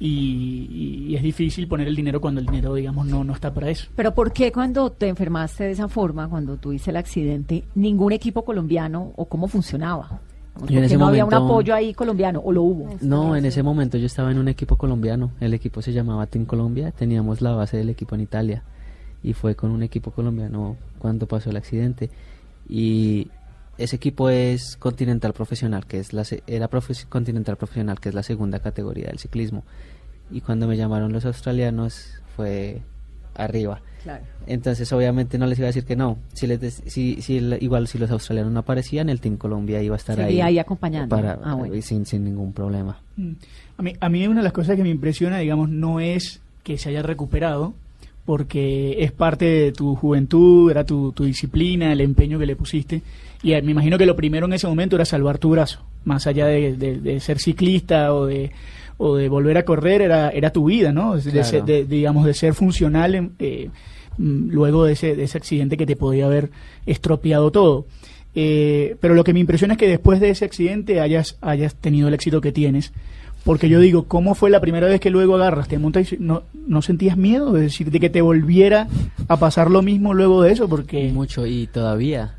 [0.00, 3.70] Y, y es difícil poner el dinero cuando el dinero, digamos, no, no está para
[3.70, 3.88] eso.
[3.94, 8.44] Pero ¿por qué cuando te enfermaste de esa forma, cuando tuviste el accidente, ningún equipo
[8.44, 10.20] colombiano o cómo funcionaba?
[10.58, 12.90] ¿Por Yo en ese no había un apoyo ahí colombiano o lo hubo?
[13.00, 15.32] No, en ese momento yo estaba en un equipo colombiano.
[15.40, 16.92] El equipo se llamaba Team Colombia.
[16.92, 18.62] Teníamos la base del equipo en Italia.
[19.22, 22.08] Y fue con un equipo colombiano cuando pasó el accidente.
[22.68, 23.28] Y
[23.78, 28.22] ese equipo es Continental Profesional, que es la era Profe- Continental Profesional, que es la
[28.22, 29.64] segunda categoría del ciclismo.
[30.30, 32.06] Y cuando me llamaron los australianos
[32.36, 32.80] fue
[33.34, 33.80] arriba.
[34.02, 34.22] Claro.
[34.46, 36.18] Entonces, obviamente no les iba a decir que no.
[36.34, 39.94] Si les si, si el- igual si los australianos no aparecían, el Team Colombia iba
[39.94, 41.14] a estar Seguía ahí, ahí acompañando.
[41.16, 41.74] para, Ah, bueno.
[41.82, 42.98] sin, sin ningún problema.
[43.16, 43.32] Mm.
[43.78, 46.76] A mí, a mí una de las cosas que me impresiona, digamos, no es que
[46.78, 47.74] se haya recuperado,
[48.24, 53.02] porque es parte de tu juventud, era tu, tu disciplina, el empeño que le pusiste,
[53.44, 56.46] y me imagino que lo primero en ese momento era salvar tu brazo, más allá
[56.46, 58.50] de, de- de ser ciclista o de,
[58.96, 61.16] o de volver a correr, era, era tu vida, ¿no?
[61.16, 61.44] De, Claro.
[61.46, 63.70] ser- de- digamos, de ser funcional en- eh,
[64.18, 66.50] mm, luego de ese, de ese accidente que te podía haber
[66.86, 67.86] estropeado todo.
[68.36, 72.08] Eh, pero lo que me impresiona es que después de ese accidente hayas, hayas tenido
[72.08, 72.92] el éxito que tienes.
[73.44, 76.44] Porque yo digo, ¿cómo fue la primera vez que luego agarras, te montas y no,
[76.66, 77.54] no sentías miedo?
[77.56, 78.88] Es decir, de que te volviera
[79.28, 81.10] a pasar lo mismo luego de eso, porque...
[81.12, 82.36] Mucho y todavía,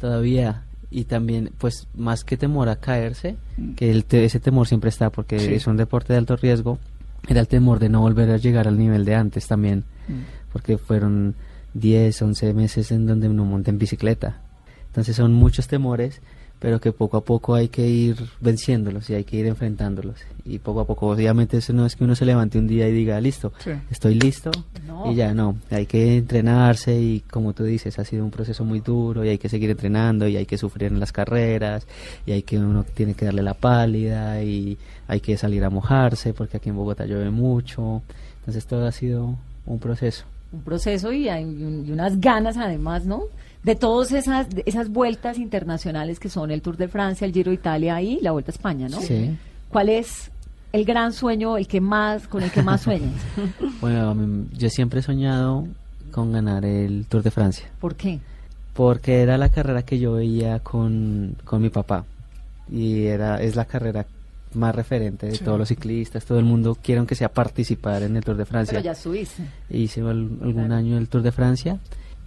[0.00, 0.62] todavía.
[0.90, 3.36] Y también, pues, más que temor a caerse,
[3.76, 5.54] que el te- ese temor siempre está porque Sí.
[5.54, 6.78] es un deporte de alto riesgo,
[7.28, 10.12] era el temor de no volver a llegar al nivel de antes también, Mm.
[10.52, 11.34] porque fueron
[11.74, 14.40] 10, 11 meses en donde uno monta en bicicleta.
[14.86, 16.20] Entonces son muchos temores,
[16.66, 20.16] pero que poco a poco hay que ir venciéndolos y hay que ir enfrentándolos.
[20.44, 22.92] Y poco a poco, obviamente, eso no es que uno se levante un día y
[22.92, 23.70] diga, listo, Sí.
[23.88, 24.50] estoy listo
[24.84, 25.12] No.
[25.12, 28.80] y ya no, hay que entrenarse y como tú dices, ha sido un proceso muy
[28.80, 31.86] duro y hay que seguir entrenando y hay que sufrir en las carreras
[32.26, 34.76] y hay que uno tiene que darle la pálida y
[35.06, 38.02] hay que salir a mojarse porque aquí en Bogotá llueve mucho,
[38.40, 40.24] entonces todo ha sido un proceso.
[40.52, 43.22] Un proceso y, hay y unas ganas además, ¿no?
[43.66, 47.56] De todas esas, esas vueltas internacionales que son el Tour de Francia, el Giro de
[47.56, 49.00] Italia y la Vuelta a España, ¿no?
[49.00, 49.36] Sí.
[49.68, 50.30] ¿Cuál es
[50.72, 53.12] el gran sueño, el que más, con el que más sueñas?
[53.80, 54.16] Bueno,
[54.56, 55.66] yo siempre he soñado
[56.12, 57.66] con ganar el Tour de Francia.
[57.80, 58.20] ¿Por qué?
[58.72, 62.04] porque era la carrera que yo veía con, con mi papá
[62.70, 64.04] y era es la carrera
[64.52, 65.44] más referente de Sí.
[65.44, 68.72] todos los ciclistas, todo el mundo quiere aunque sea participar en el Tour de Francia.
[68.72, 69.42] Pero ya subiste.
[69.70, 70.08] Hice al-
[70.42, 70.74] algún Claro.
[70.74, 71.78] año el Tour de Francia,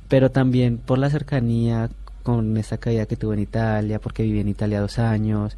[0.09, 1.89] pero también por la cercanía
[2.23, 5.55] con esta caída que tuve en Italia, porque viví en Italia dos años.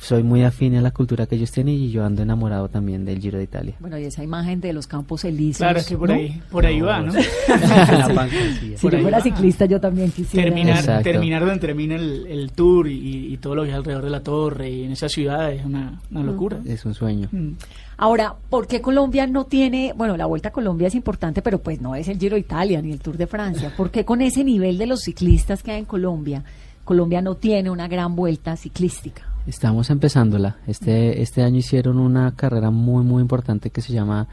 [0.00, 3.20] Soy muy afín a la cultura que ellos tienen y yo ando enamorado también del
[3.20, 3.74] Giro de Italia.
[3.80, 5.58] Bueno, y esa imagen de los campos elíseos.
[5.58, 6.14] Claro, es que por ¿no?
[6.14, 7.12] ahí, por ahí va, ¿no?
[8.76, 9.22] Si por yo fuera va.
[9.22, 10.44] ciclista, yo también quisiera.
[10.44, 11.02] terminar, Exacto.
[11.02, 14.20] terminar donde termina el, el tour y, y todo lo que es alrededor de la
[14.22, 16.58] torre y en esa ciudad es una, una locura.
[16.64, 17.28] Es un sueño.
[17.32, 17.52] Mm.
[17.98, 21.80] Ahora, ¿por qué Colombia no tiene, bueno, la Vuelta a Colombia es importante, pero pues
[21.80, 23.72] no es el Giro de Italia ni el Tour de Francia?
[23.74, 26.44] ¿Por qué con ese nivel de los ciclistas que hay en Colombia,
[26.84, 29.22] Colombia no tiene una gran vuelta ciclística?
[29.46, 30.56] Estamos empezándola.
[30.66, 34.26] Este, este año hicieron una carrera muy, muy importante que se llama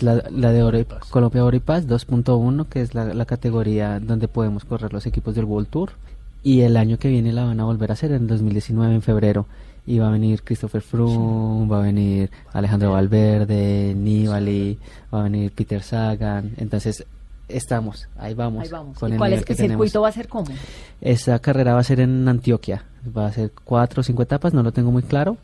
[0.00, 4.00] La, la de Oro y- Colombia Oro y Paz 2.1, que es la, la categoría
[4.00, 5.90] donde podemos correr los equipos del World Tour.
[6.42, 9.46] Y el año que viene la van a volver a hacer en 2019, en febrero.
[9.86, 14.78] Y va a venir Christopher Froome, va a venir Alejandro Valverde, Nibali,
[15.12, 16.52] va a venir Peter Sagan.
[16.58, 17.06] Entonces,
[17.48, 18.62] estamos, ahí vamos.
[18.64, 18.98] Ahí vamos.
[18.98, 20.04] con ¿Y el cuál es el circuito tenemos.
[20.04, 20.46] va a ser cómo?
[21.00, 22.84] Esa carrera va a ser en Antioquia.
[23.16, 25.36] Va a ser cuatro o cinco etapas, no lo tengo muy claro.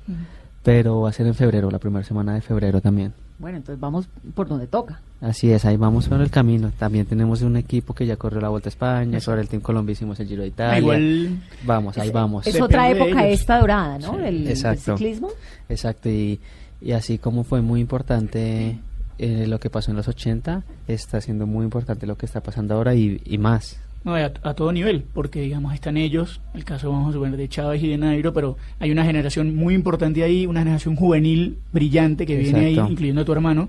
[0.62, 3.12] Pero va a ser en febrero, la primera semana de febrero también.
[3.38, 5.00] Bueno, entonces vamos por donde toca.
[5.20, 6.72] Así es, ahí vamos por el camino.
[6.78, 9.92] También tenemos un equipo que ya corrió la Vuelta a España, sobre el Team Colombia
[9.92, 10.78] hicimos el Giro de Italia.
[10.78, 12.46] Igual Vamos, ahí vamos.
[12.46, 14.16] Es otra de época esta dorada, ¿no?
[14.16, 14.96] Del, del Exacto.
[14.96, 15.28] ciclismo.
[15.68, 16.40] Exacto, y,
[16.80, 18.78] y así como fue muy importante
[19.18, 22.74] eh, lo que pasó en los 80, está siendo muy importante lo que está pasando
[22.74, 23.78] ahora y, y más.
[24.04, 27.48] No, a, a todo nivel, porque digamos están ellos, el caso vamos a suponer de
[27.48, 32.26] Chávez y de Nairo, pero hay una generación muy importante ahí, una generación juvenil brillante
[32.26, 33.68] que viene ahí, incluyendo a tu hermano,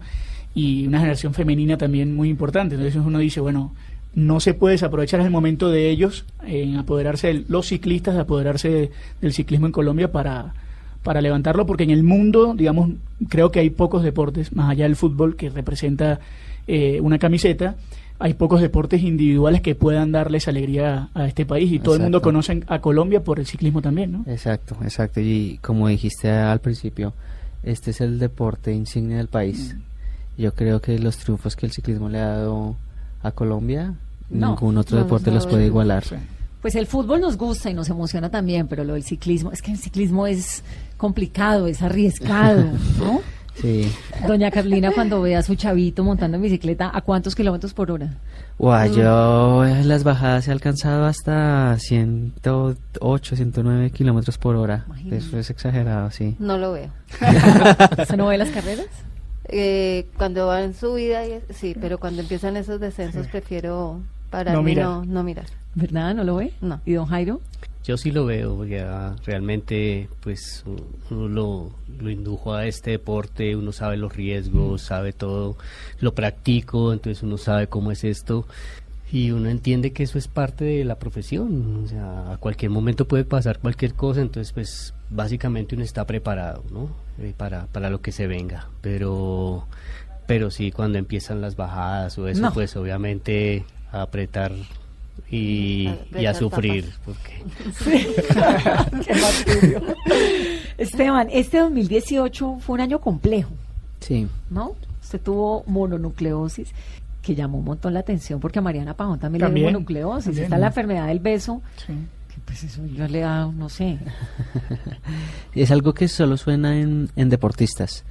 [0.54, 2.76] y una generación femenina también muy importante.
[2.76, 3.74] Entonces uno dice, bueno,
[4.14, 8.70] no se puede desaprovechar el momento de ellos en apoderarse, de los ciclistas, de apoderarse
[8.70, 10.54] de- del ciclismo en Colombia para,
[11.04, 12.90] para levantarlo, porque en el mundo, digamos,
[13.30, 16.20] creo que hay pocos deportes, más allá del fútbol, que representa
[16.68, 17.76] eh, una camiseta,
[18.18, 22.02] hay pocos deportes individuales que puedan darles alegría a, a este país y todo el
[22.02, 24.24] mundo conoce a Colombia por el ciclismo también, ¿no?
[24.28, 25.20] Exacto, exacto.
[25.20, 27.14] Y como dijiste al principio,
[27.64, 29.76] este es el deporte insignia del país.
[30.38, 32.76] Yo creo que los triunfos que el ciclismo le ha dado
[33.24, 33.96] a Colombia,
[34.30, 36.04] No, ningún otro no, deporte no, los puede igualar.
[36.04, 36.16] Sí.
[36.62, 39.72] Pues el fútbol nos gusta y nos emociona también, pero lo del ciclismo, es que
[39.72, 40.64] el ciclismo es
[40.98, 42.64] complicado, es arriesgado,
[42.98, 43.22] ¿no?
[43.62, 43.92] Sí.
[44.28, 48.16] Doña Carlina, cuando ve a su chavito montando en bicicleta, ¿a cuántos kilómetros por hora?
[48.58, 54.84] Guau, yo en las bajadas he alcanzado hasta 108, 109 kilómetros por hora.
[54.88, 55.18] Imagínate.
[55.18, 56.36] Eso es exagerado, sí.
[56.40, 56.90] No lo veo.
[58.08, 58.88] ¿Se no ve las carreras?
[59.48, 65.02] Eh, cuando va en subida, y- sí, pero cuando empiezan esos descensos prefiero pararme No
[65.02, 65.46] no, no mirar.
[65.76, 66.16] ¿Verdad?
[66.16, 66.52] ¿No lo ve?
[66.62, 66.82] No.
[66.86, 67.42] ¿Y don Jairo?
[67.86, 70.64] Yo sí lo veo, porque ah, realmente pues
[71.12, 75.56] uno lo, lo indujo a este deporte, uno sabe los riesgos, sabe todo,
[76.00, 78.48] lo practico, entonces uno sabe cómo es esto
[79.12, 83.08] y uno entiende que eso es parte de la profesión, o sea, a cualquier momento
[83.08, 86.90] puede pasar cualquier cosa, entonces pues básicamente uno está preparado, ¿no?
[87.20, 89.68] Eh, para, para lo que se venga, pero,
[90.26, 92.52] pero sí, cuando empiezan las bajadas o eso, No.
[92.52, 94.52] pues obviamente apretar
[95.30, 97.44] y, y a sufrir, porque...
[99.06, 99.82] Qué martirio.
[100.78, 103.52] Esteban, este 2018 fue un año complejo,
[104.00, 104.28] Sí.
[104.50, 104.74] ¿no?
[105.02, 106.70] Usted tuvo mononucleosis
[107.22, 110.26] que llamó un montón la atención porque a Mariana Pajón también, le También, dio mononucleosis.
[110.26, 110.62] también, Está ¿no?
[110.62, 111.94] la enfermedad del beso, Sí.
[112.30, 113.98] que pues eso yo le da, no sé.
[115.56, 118.04] Es algo que solo suena en, en deportistas.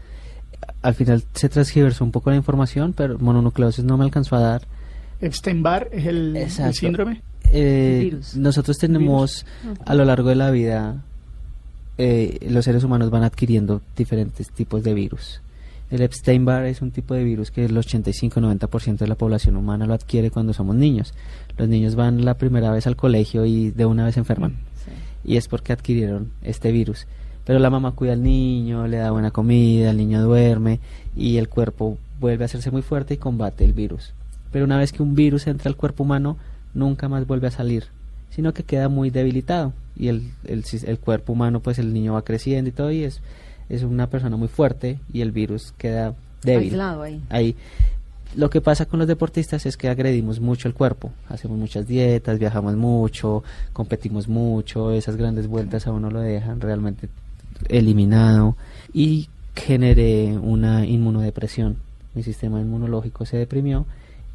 [0.82, 4.62] Al final se transgiversó un poco la información, pero mononucleosis no me alcanzó a dar.
[5.20, 7.22] Epstein-Barr es el, síndrome.
[7.53, 8.37] Eh, El virus.
[8.37, 9.46] Nosotros tenemos
[9.85, 11.03] a lo largo de la vida,
[11.98, 15.40] eh, los seres humanos van adquiriendo diferentes tipos de virus.
[15.90, 19.94] El Epstein-Barr es un tipo de virus que el 85-90% de la población humana lo
[19.94, 21.14] adquiere cuando somos niños.
[21.57, 24.57] Los niños van la primera vez al colegio y de una vez se enferman.
[25.24, 27.07] Y es porque adquirieron este virus.
[27.44, 30.81] Pero la mamá cuida al niño, le da buena comida, el niño duerme
[31.14, 34.14] y el cuerpo vuelve a hacerse muy fuerte y combate el virus.
[34.54, 36.36] Pero una vez que un virus entra al cuerpo humano,
[36.74, 37.86] nunca más vuelve a salir,
[38.30, 42.68] sino que queda muy debilitado y el, el, cuerpo humano, pues el niño va creciendo
[42.68, 43.20] y todo y es,
[43.68, 46.14] es una persona muy fuerte y el virus queda
[46.44, 46.68] débil.
[46.68, 47.20] Aislado ahí.
[47.30, 47.56] Ahí.
[48.36, 52.38] Lo que pasa con los deportistas es que agredimos mucho el cuerpo, hacemos muchas dietas,
[52.38, 57.08] viajamos mucho, competimos mucho, esas grandes vueltas a uno lo dejan realmente
[57.68, 58.56] eliminado
[58.92, 61.78] y generé una inmunodepresión.
[62.14, 63.84] Mi sistema inmunológico se deprimió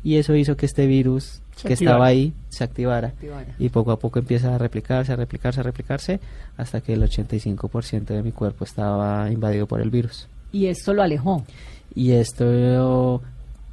[0.03, 1.95] y eso hizo que este virus Se que activara.
[1.95, 3.55] estaba ahí se activara Activara.
[3.59, 6.19] y poco a poco empieza a replicarse, a replicarse, a replicarse
[6.57, 10.27] hasta que el 85% de mi cuerpo estaba invadido por el virus.
[10.51, 11.43] Y esto lo alejó.
[11.95, 13.21] Y esto,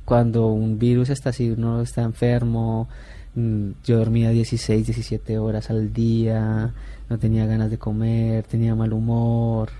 [0.05, 2.89] cuando un virus está así, uno está enfermo,
[3.35, 6.73] mm, yo dormía 16, 17 horas al día,
[7.09, 9.71] no tenía ganas de comer, tenía mal humor.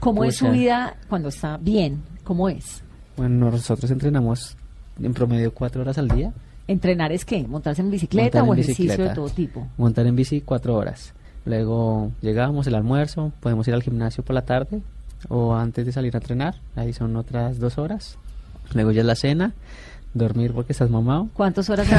[0.00, 2.02] ¿Cómo es su vida cuando está bien?
[2.24, 2.82] ¿Cómo es?
[3.16, 4.56] Bueno, nosotros entrenamos
[5.02, 6.32] en promedio cuatro horas al día,
[6.66, 7.46] ¿Entrenar es qué?
[7.46, 9.66] ¿Montarse en bicicleta Montar en o ejercicio de todo tipo?
[9.76, 11.12] montar en bici cuatro horas.
[11.44, 14.80] Luego llegamos el almuerzo, podemos ir al gimnasio por la tarde
[15.28, 18.16] o antes de salir a entrenar, ahí son otras dos horas.
[18.72, 19.52] Luego ya es la cena,
[20.14, 21.28] dormir porque estás mamado.
[21.34, 21.86] ¿Cuántas horas?
[21.90, 21.96] Yo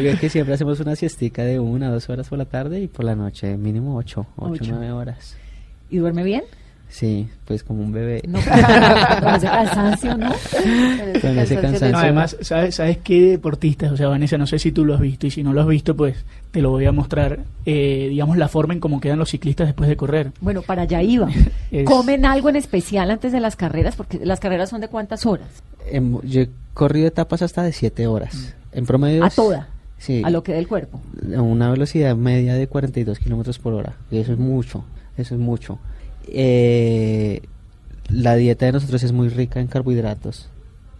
[0.00, 3.04] creo que siempre hacemos una siestica de una, dos horas por la tarde y por
[3.04, 4.64] la noche mínimo ocho, ocho, Ocho.
[4.70, 5.36] nueve horas.
[5.90, 6.44] ¿Y duerme bien?
[6.94, 8.22] Sí, pues como un bebé.
[8.28, 8.38] No,
[9.20, 10.30] con ese cansancio, ¿no?
[11.20, 11.90] Con ese cansancio.
[11.90, 13.90] No, además, ¿sabes, ¿sabes qué deportistas?
[13.90, 15.66] O sea, Vanessa, no sé si tú lo has visto y si no lo has
[15.66, 19.30] visto, pues te lo voy a mostrar, eh, digamos, la forma en cómo quedan los
[19.30, 20.30] ciclistas después de correr.
[20.40, 21.28] Bueno, para allá iba.
[21.72, 23.96] Es- ¿Comen algo en especial antes de las carreras?
[23.96, 25.48] Porque las carreras son de cuántas horas?
[25.90, 28.54] Em, yo he corrido etapas hasta de 7 horas.
[28.70, 29.24] En promedio.
[29.24, 29.66] A toda.
[29.98, 30.22] Sí.
[30.24, 31.00] A lo que dé el cuerpo.
[31.36, 33.94] a una velocidad media de 42 kilómetros por hora.
[34.12, 34.84] Y eso es mucho,
[35.16, 35.80] eso es mucho.
[36.28, 37.42] Eh,
[38.08, 40.48] la dieta de nosotros es muy rica en carbohidratos,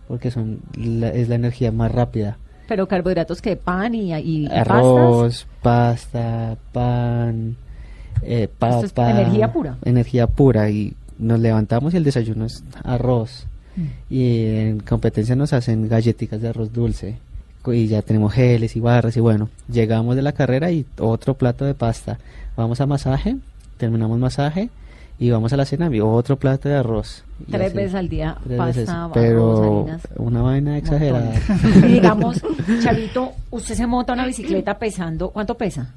[0.08, 2.38] porque son la- es la energía más rápida.
[2.66, 4.68] Pero carbohidratos que pan y, y- y pastas.
[4.68, 7.56] Arroz, pasta, pan,
[8.22, 9.10] eh, Esto es papa.
[9.10, 9.76] energía pura.
[9.84, 10.70] Energía pura.
[10.70, 13.46] Y nos levantamos y el desayuno es arroz.
[13.76, 13.82] Mm.
[14.08, 17.18] Y en competencia nos hacen galletitas de arroz dulce.
[17.66, 19.16] Y ya tenemos geles y barras.
[19.16, 22.18] Y bueno, llegamos de la carrera y otro plato de pasta.
[22.56, 23.36] Vamos a masaje,
[23.78, 24.70] terminamos masaje.
[25.18, 27.24] Y vamos a la cena y otro plato de arroz.
[27.50, 30.08] Tres así, veces al día, pasta, arroz, Pero harinas.
[30.16, 31.32] una vaina exagerada.
[31.76, 32.42] Y digamos,
[32.82, 35.88] Chavito, usted se monta una bicicleta pesando, ¿cuánto pesa?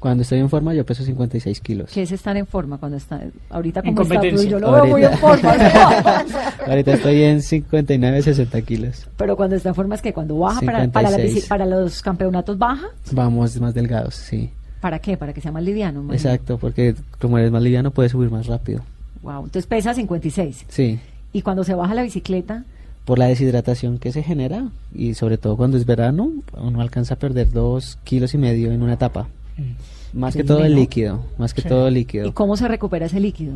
[0.00, 1.90] Cuando estoy en forma yo peso 56 kilos.
[1.92, 3.20] ¿Qué es estar en forma cuando está?
[3.50, 4.50] Ahorita como está, pues, competencia.
[4.50, 5.52] yo lo veo muy en forma.
[6.68, 9.08] Ahorita estoy en 59, 60 kilos.
[9.16, 11.46] Pero cuando está en forma es que cuando baja para, para, la bici- 56.
[11.48, 14.50] para los campeonatos baja, Vamos más delgados, sí.
[14.80, 15.16] ¿Para qué?
[15.16, 16.00] Para que sea más liviano.
[16.00, 16.14] imagino.
[16.14, 18.82] Exacto, porque como eres más liviano puedes subir más rápido.
[19.22, 20.64] Wow, entonces pesa 56.
[20.68, 20.98] Sí,
[21.32, 22.64] Y cuando se baja la bicicleta,
[23.04, 27.18] por la deshidratación que se genera y sobre todo cuando es verano, uno alcanza a
[27.18, 29.28] perder dos kilos y medio en una etapa.
[30.12, 31.68] Más que Increíble, todo el líquido, más que Sí.
[31.68, 33.54] todo el líquido, ¿y cómo se recupera ese líquido?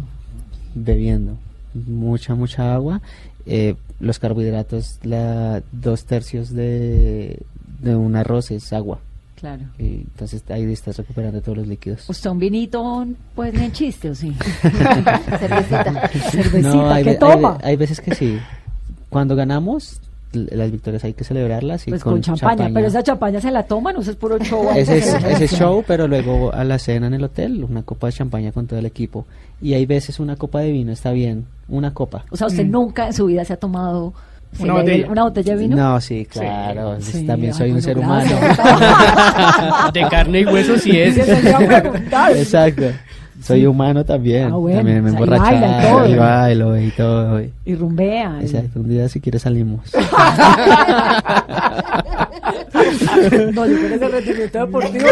[0.74, 1.36] bebiendo
[1.74, 3.00] mucha, mucha agua.
[3.46, 7.38] Eh, los carbohidratos, la, dos tercios de,
[7.80, 9.00] de un arroz es agua.
[9.42, 9.64] Claro.
[9.76, 12.08] Y entonces ahí estás recuperando todos los líquidos.
[12.08, 14.32] ¿Usted un vinito, pues, ni en chiste o sí?
[14.62, 16.08] Cervecita.
[16.30, 17.58] Cervecita, hay, ¿qué toma?
[17.60, 18.38] hay- hay veces que sí.
[19.08, 20.00] Cuando ganamos,
[20.32, 22.70] las victorias hay que celebrarlas y pues con, champaña.
[22.72, 24.00] Pero esa champaña se la toman, ¿no?
[24.00, 24.68] Eso es puro show.
[24.76, 28.12] ese es, ese show, pero luego a la cena en el hotel, una copa de
[28.12, 29.26] champaña con todo el equipo.
[29.60, 32.24] Y hay veces una copa de vino está bien, una copa.
[32.30, 34.14] O sea, usted nunca en su vida se ha tomado
[34.56, 35.06] se Una le- botella.
[35.10, 35.76] una botella de vino.
[35.76, 36.96] No, sí, claro.
[37.00, 38.30] Sí, también soy un ser humano.
[39.94, 41.16] De carne y hueso sí es.
[42.36, 42.84] Exacto.
[43.42, 44.52] Soy humano también.
[44.52, 46.06] Ah, bueno, también me o sea, y baila y todo.
[46.08, 47.40] y bailo y todo.
[47.40, 48.36] y- Y rumbea.
[48.40, 49.80] y- Exacto, un día si quieres salimos.
[53.52, 55.06] No, yo creo que ese rendimiento deportivo.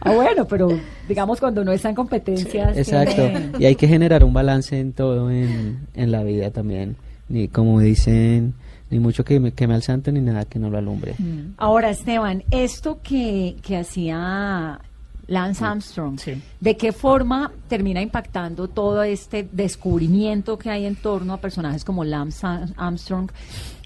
[0.00, 0.68] Ah, bueno, pero
[1.08, 2.76] digamos cuando uno está en competencias.
[2.76, 3.14] Exacto.
[3.14, 6.96] tiene- Y hay que generar un balance en todo en, en la vida también.
[7.28, 8.54] Ni como dicen,
[8.90, 11.14] ni mucho que me queme al santo ni nada que no lo alumbre.
[11.56, 14.78] Ahora, Esteban, esto que, que hacía
[15.26, 16.34] Lance Armstrong, Sí.
[16.60, 22.04] ¿de qué forma termina impactando todo este descubrimiento que hay en torno a personajes como
[22.04, 23.30] Lance Ar- Armstrong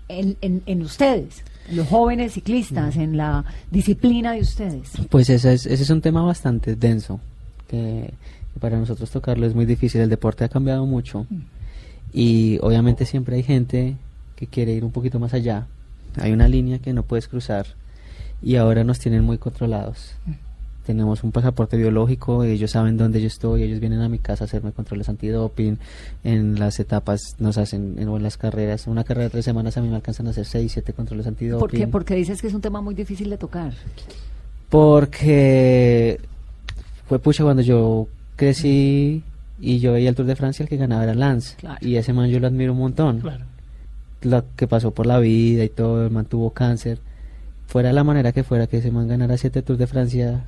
[0.08, 4.92] en, en- en ustedes, los jóvenes ciclistas, en la disciplina de ustedes?
[5.10, 7.20] Pues ese es, ese es un tema bastante denso,
[7.68, 8.12] que,
[8.54, 10.00] que para nosotros tocarlo es muy difícil.
[10.00, 11.26] El deporte ha cambiado mucho
[12.12, 13.96] y obviamente siempre hay gente
[14.36, 15.66] que quiere ir un poquito más allá.
[16.16, 17.66] Hay una línea que no puedes cruzar
[18.42, 20.14] y ahora nos tienen muy controlados.
[20.88, 24.46] Tenemos un pasaporte biológico, ellos saben dónde yo estoy, ellos vienen a mi casa a
[24.46, 25.78] hacerme controles antidoping,
[26.24, 29.90] en las etapas nos hacen, en, las carreras, una carrera de tres semanas a mí
[29.90, 31.60] me alcanzan a hacer seis, siete controles antidoping.
[31.60, 31.86] ¿Por qué?
[31.88, 33.74] Porque dices que es un tema muy difícil de tocar.
[34.70, 36.18] Porque
[37.06, 39.22] fue pucha cuando yo crecí
[39.60, 41.56] y yo veía el Tour de Francia, el que ganaba era Lance.
[41.56, 41.76] Claro.
[41.82, 43.20] Y ese man yo lo admiro un montón.
[43.20, 43.44] Claro.
[44.22, 46.98] Lo que pasó por la vida y todo, el man tuvo cáncer.
[47.66, 50.46] Fuera la manera que fuera que ese man ganara siete Tours de Francia.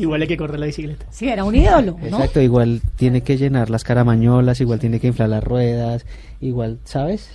[0.00, 1.04] Igual hay que correr la bicicleta.
[1.10, 2.06] Sí, era un ídolo, ¿no?
[2.06, 6.06] Exacto, igual tiene que llenar las caramañolas, igual tiene que inflar las ruedas,
[6.40, 7.28] igual, ¿sabes?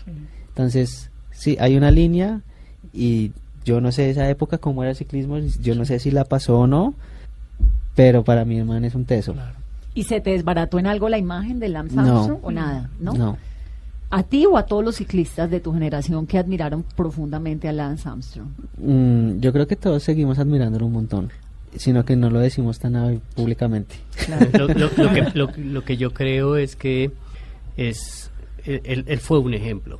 [0.49, 2.41] Entonces, sí, hay una línea
[2.91, 3.33] y
[3.65, 6.59] yo no sé esa época cómo era el ciclismo, yo no sé si la pasó
[6.59, 6.95] o no,
[7.93, 9.35] pero para mi hermano es un teso.
[9.93, 12.01] ¿Y se te desbarató en algo la imagen de Lance No.
[12.01, 12.89] Armstrong o nada?
[12.99, 13.13] ¿no?
[13.13, 13.37] No.
[14.09, 18.07] ¿A ti o a todos los ciclistas de tu generación que admiraron profundamente a Lance
[18.09, 18.47] Armstrong?
[18.77, 21.29] Mm, yo creo que todos seguimos admirándolo un montón,
[21.77, 23.95] sino que no lo decimos tan públicamente.
[24.57, 27.11] Lo, lo- lo que, lo- lo que yo creo es que
[27.77, 28.31] es
[28.65, 29.99] él, él fue un ejemplo.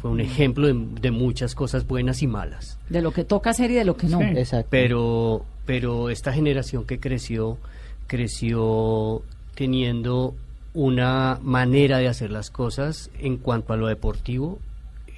[0.00, 2.78] Fue un ejemplo de, de muchas cosas buenas y malas.
[2.88, 4.18] De lo que toca hacer y de lo que no.
[4.18, 4.24] Sí.
[4.36, 4.66] Exacto.
[4.70, 7.58] Pero, pero esta generación que creció,
[8.08, 9.22] creció
[9.54, 10.34] teniendo
[10.74, 14.58] una manera de hacer las cosas en cuanto a lo deportivo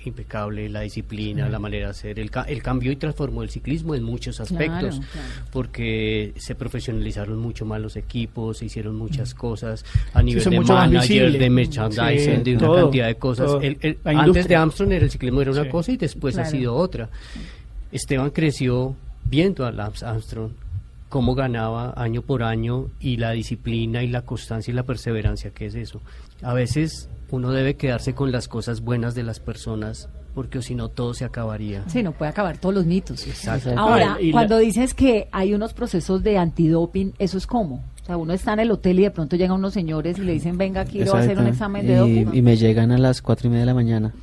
[0.09, 4.03] impecable, la disciplina, la manera de hacer, el, el cambio y transformó el ciclismo en
[4.03, 5.29] muchos aspectos, Claro, claro.
[5.53, 9.85] porque se profesionalizaron mucho más los equipos, se hicieron muchas cosas
[10.15, 13.51] a nivel de manager, de merchandising, Sí, de una todo, cantidad de cosas.
[13.63, 15.69] El- el- antes de Armstrong era el ciclismo era una Sí.
[15.69, 17.09] cosa y después ha sido otra.
[17.93, 18.95] Esteban creció
[19.25, 20.53] viendo a Lance Armstrong
[21.11, 25.67] cómo ganaba año por año y la disciplina y la constancia y la perseverancia que
[25.67, 26.01] es eso.
[26.43, 30.89] A veces uno debe quedarse con las cosas buenas de las personas porque si no
[30.89, 31.83] todo se acabaría.
[31.89, 33.27] Sí, no puede acabar todos los mitos.
[33.27, 33.71] Exacto.
[33.77, 37.85] Ahora, Ah, la- cuando dices que hay unos procesos de antidoping, ¿eso es cómo?
[38.03, 40.33] O sea, uno está en el hotel y de pronto llegan unos señores y le
[40.33, 41.51] dicen, venga, quiero hacer un Exacto.
[41.53, 42.39] examen de y, doping.
[42.39, 44.15] y me llegan a las cuatro y media de la mañana.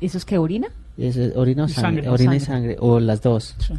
[0.00, 0.68] ¿Eso es que orina?
[0.96, 2.08] Es, orina o sangre, sangre.
[2.08, 2.74] orina y Sangre.
[2.74, 3.54] sangre, o las dos.
[3.58, 3.74] Sí.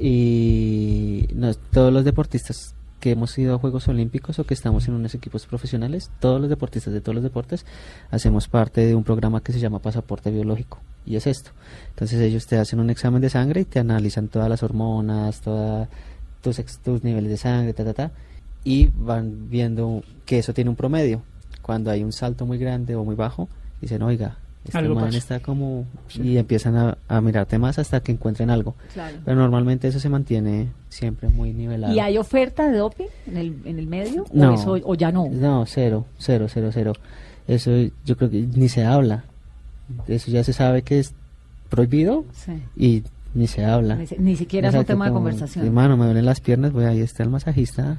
[0.00, 4.94] Y nos- todos los deportistas que hemos ido a Juegos Olímpicos o que estamos en
[4.94, 7.64] unos equipos profesionales, todos los deportistas de todos los deportes,
[8.10, 10.80] hacemos parte de un programa que se llama Pasaporte Biológico.
[11.04, 11.50] Y es esto.
[11.90, 15.88] Entonces ellos te hacen un examen de sangre y te analizan todas las hormonas, todas
[16.40, 18.10] tus, tus niveles de sangre, ta, ta, ta,
[18.64, 21.22] y van viendo que eso tiene un promedio.
[21.62, 23.48] Cuando hay un salto muy grande o muy bajo,
[23.80, 25.18] dicen, oiga, este Algo man pasa.
[25.18, 25.86] está como...
[26.14, 28.74] Y empiezan a, a mirarte más hasta que encuentren algo.
[28.94, 29.16] Claro.
[29.24, 31.94] Pero normalmente eso se mantiene siempre muy nivelado.
[31.94, 34.24] ¿Y hay oferta de doping en el, en el medio?
[34.32, 34.52] No.
[34.52, 35.28] ¿O, eso, o ya no?
[35.30, 36.92] No, cero, cero, cero, cero.
[37.48, 37.70] Eso
[38.04, 39.24] yo creo que ni se habla.
[40.08, 41.14] Eso ya se sabe que es
[41.68, 42.52] prohibido Sí.
[42.76, 43.02] y
[43.34, 43.96] ni se habla.
[43.96, 45.64] Ni, ni siquiera es un tema de como, conversación.
[45.66, 47.98] Hermano, me duelen las piernas, voy ahí está el masajista.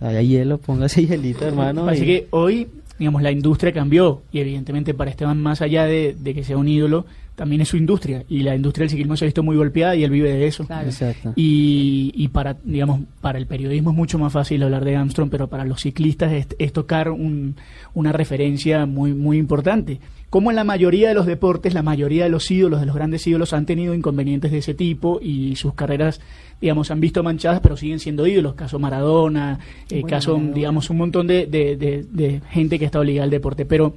[0.00, 1.86] Ahí hay hielo, póngase hielito, hermano.
[1.88, 2.68] Así y- que hoy,
[2.98, 6.68] digamos, la industria cambió y evidentemente para Esteban, más allá de, de que sea un
[6.68, 7.06] ídolo,
[7.38, 10.02] también es su industria y la industria del ciclismo se ha visto muy golpeada y
[10.02, 10.66] él vive de eso.
[10.66, 10.88] Claro.
[10.88, 11.32] Exacto.
[11.36, 15.46] Y, y para, digamos, para el periodismo es mucho más fácil hablar de Armstrong, pero
[15.46, 17.54] para los ciclistas es, es tocar un-
[17.94, 20.00] una referencia muy, muy importante.
[20.30, 23.26] Como en la mayoría de los deportes, la mayoría de los ídolos, de los grandes
[23.26, 26.20] ídolos, han tenido inconvenientes de ese tipo y sus carreras,
[26.60, 28.54] digamos, han visto manchadas, pero siguen siendo ídolos.
[28.54, 29.58] Caso Maradona,
[29.88, 30.54] eh, Bueno, caso, Maradona.
[30.54, 33.64] digamos, un montón de, de- de- de gente que está obligada al deporte.
[33.64, 33.94] Pero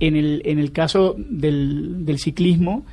[0.00, 2.84] en el, en el caso del, del ciclismo,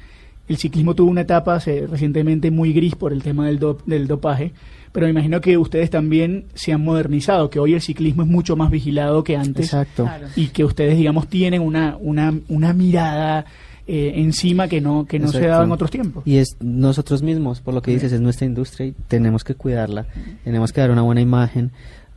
[0.47, 4.07] el ciclismo tuvo una etapa hace- recientemente muy gris por el tema del, dop- del
[4.07, 4.51] dopaje,
[4.91, 8.55] pero me imagino que ustedes también se han modernizado, que hoy el ciclismo es mucho
[8.57, 10.03] más vigilado que antes Exacto.
[10.03, 10.27] Claro.
[10.35, 13.45] y que ustedes, digamos, tienen una, una, una mirada
[13.87, 15.51] eh, encima que no, que no se Exacto.
[15.51, 16.23] daba en otros tiempos.
[16.27, 20.05] Y es nosotros mismos, por lo que dices, es nuestra industria y tenemos que cuidarla.
[20.43, 21.71] Tenemos que dar una buena imagen.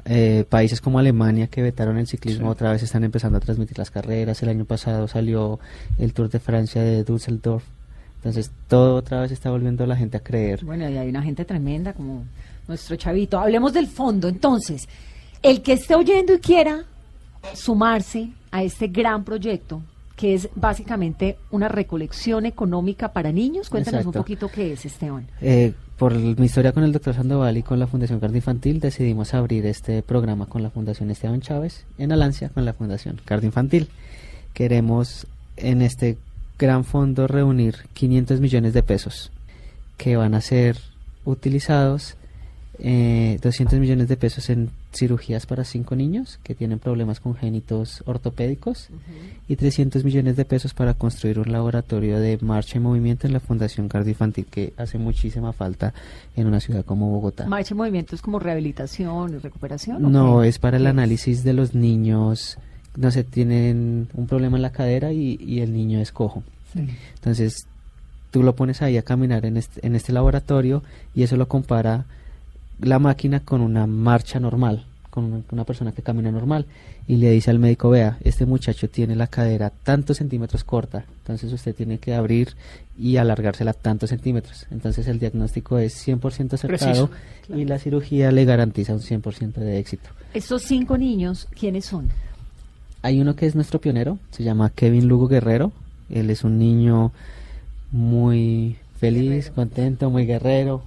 [0.06, 2.52] Eh, países como Alemania que vetaron el ciclismo Sí.
[2.52, 4.42] otra vez están empezando a transmitir las carreras.
[4.42, 5.58] El año pasado salió
[5.98, 7.64] el Tour de Francia de Düsseldorf.
[8.16, 10.64] Entonces todo otra vez está volviendo a la gente a creer.
[10.64, 12.24] Bueno, y hay una gente tremenda como
[12.68, 13.38] nuestro chavito.
[13.38, 14.28] Hablemos del fondo.
[14.28, 14.88] Entonces,
[15.42, 16.84] el que esté oyendo y quiera
[17.54, 19.82] sumarse a este gran proyecto,
[20.16, 25.26] que es básicamente una recolección económica para niños, cuéntanos un poquito qué es, Esteban.
[25.40, 29.32] Eh, por mi historia con el doctor Sandoval y con la Fundación Cardio Infantil decidimos
[29.32, 33.88] abrir este programa con la Fundación Esteban Chávez en Alancia con la Fundación Cardio Infantil.
[34.52, 35.26] Queremos
[35.56, 36.18] en este
[36.58, 39.30] gran fondo reunir 500 millones de pesos
[39.96, 40.78] que van a ser
[41.24, 42.16] utilizados,
[42.80, 48.88] eh, 200 millones de pesos en cirugías para cinco niños que tienen problemas congénitos ortopédicos
[49.48, 53.40] y 300 millones de pesos para construir un laboratorio de marcha y movimiento en la
[53.40, 55.92] Fundación Cardio Infantil que hace muchísima falta
[56.36, 57.46] en una ciudad como Bogotá.
[57.46, 60.04] Marcha en movimiento es como rehabilitación y recuperación.
[60.04, 62.58] ¿o No, es para el ¿Qué análisis de los niños,
[62.96, 66.42] no sé, tienen un problema en la cadera y, y el niño es cojo.
[67.14, 67.66] Entonces,
[68.30, 70.82] tú lo pones ahí a caminar en este, en este laboratorio
[71.14, 72.04] y eso lo compara
[72.84, 76.66] la máquina con una marcha normal, con una, persona que camina normal.
[77.06, 81.52] Y le dice al médico, vea, este muchacho tiene la cadera tantos centímetros corta, entonces
[81.52, 82.54] usted tiene que abrir
[82.98, 84.66] y alargársela tantos centímetros.
[84.70, 87.10] Entonces el diagnóstico es 100% acertado Preciso,
[87.48, 90.10] y la cirugía le garantiza un 100% de éxito.
[90.32, 92.08] Estos cinco niños, ¿quiénes son?
[93.02, 95.72] Hay uno que es nuestro pionero, se llama Kevin Lugo Guerrero.
[96.08, 97.12] Él es un niño
[97.92, 100.82] muy feliz, contento, muy guerrero.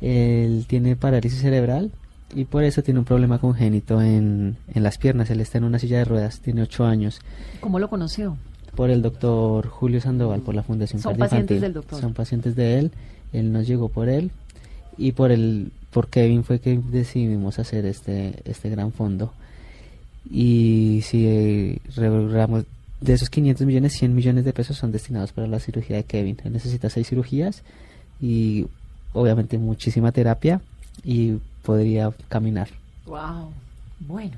[0.00, 1.90] Él tiene parálisis cerebral
[2.34, 5.30] y por eso tiene un problema congénito en, en las piernas.
[5.30, 7.20] Él está en una silla de ruedas, tiene ocho años.
[7.60, 8.36] ¿Cómo lo conoció?
[8.74, 11.60] Por el doctor Julio Sandoval, por la Fundación Son pacientes Infantil.
[11.60, 12.00] del doctor.
[12.00, 12.90] Son pacientes de él.
[13.32, 14.30] Él nos llegó por él
[14.98, 19.32] y por el por Kevin fue que decidimos hacer este este gran fondo.
[20.30, 22.64] Y si eh, revelamos
[23.00, 26.38] de esos 500 millones, 100 millones de pesos son destinados para la cirugía de Kevin.
[26.44, 27.62] Él necesita seis cirugías
[28.20, 28.66] y
[29.12, 30.60] obviamente muchísima terapia
[31.04, 32.68] y podría caminar.
[33.06, 33.50] Wow.
[34.00, 34.32] Bueno,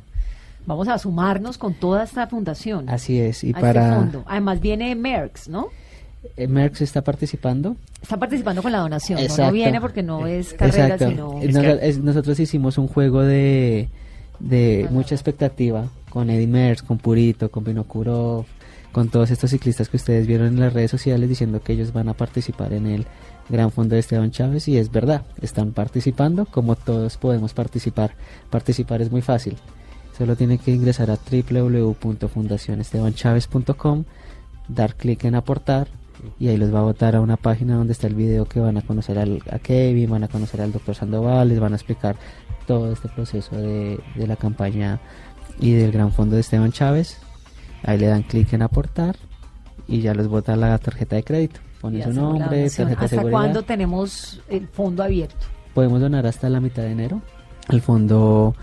[0.66, 2.88] vamos a sumarnos con toda esta fundación.
[2.88, 3.42] Así es.
[3.44, 4.24] Y a este para fondo.
[4.26, 5.68] Además viene Merckx, ¿no?
[6.36, 7.76] Eh, Merckx está participando.
[8.02, 9.52] Está participando con la donación, ¿no?
[9.52, 11.08] viene porque no es carrera, Exacto.
[11.40, 11.42] sino...
[11.42, 13.88] Eh, nos- nosotros hicimos un juego de,
[14.38, 18.44] de mucha expectativa con Eddie Merckx, con Purito, con Vinokurov,
[18.92, 22.08] con todos estos ciclistas que ustedes vieron en las redes sociales diciendo que ellos van
[22.08, 23.06] a participar en el
[23.49, 28.12] Gran Fondo de Esteban Chávez y es verdad, están participando como todos podemos participar.
[28.51, 29.57] Participar es muy fácil.
[30.16, 34.05] Solo tiene que ingresar a www.fundacionestebanchavez.com,
[34.68, 35.88] dar clic en aportar
[36.38, 38.76] y ahí los va a botar a una página donde está el video que van
[38.76, 42.16] a conocer al, a Kevin, van a conocer al doctor Sandoval, les van a explicar
[42.66, 45.01] todo este proceso de, de la campaña
[45.61, 47.18] y del gran fondo de Esteban Chávez.
[47.84, 49.16] Ahí le dan clic en aportar
[49.86, 51.61] y ya les bota la tarjeta de crédito.
[51.81, 55.47] Ponen y su nombre, tarjeta ¿Hasta cuándo tenemos el fondo abierto?
[55.74, 57.20] Podemos donar hasta la mitad de enero.
[57.68, 58.55] El fondo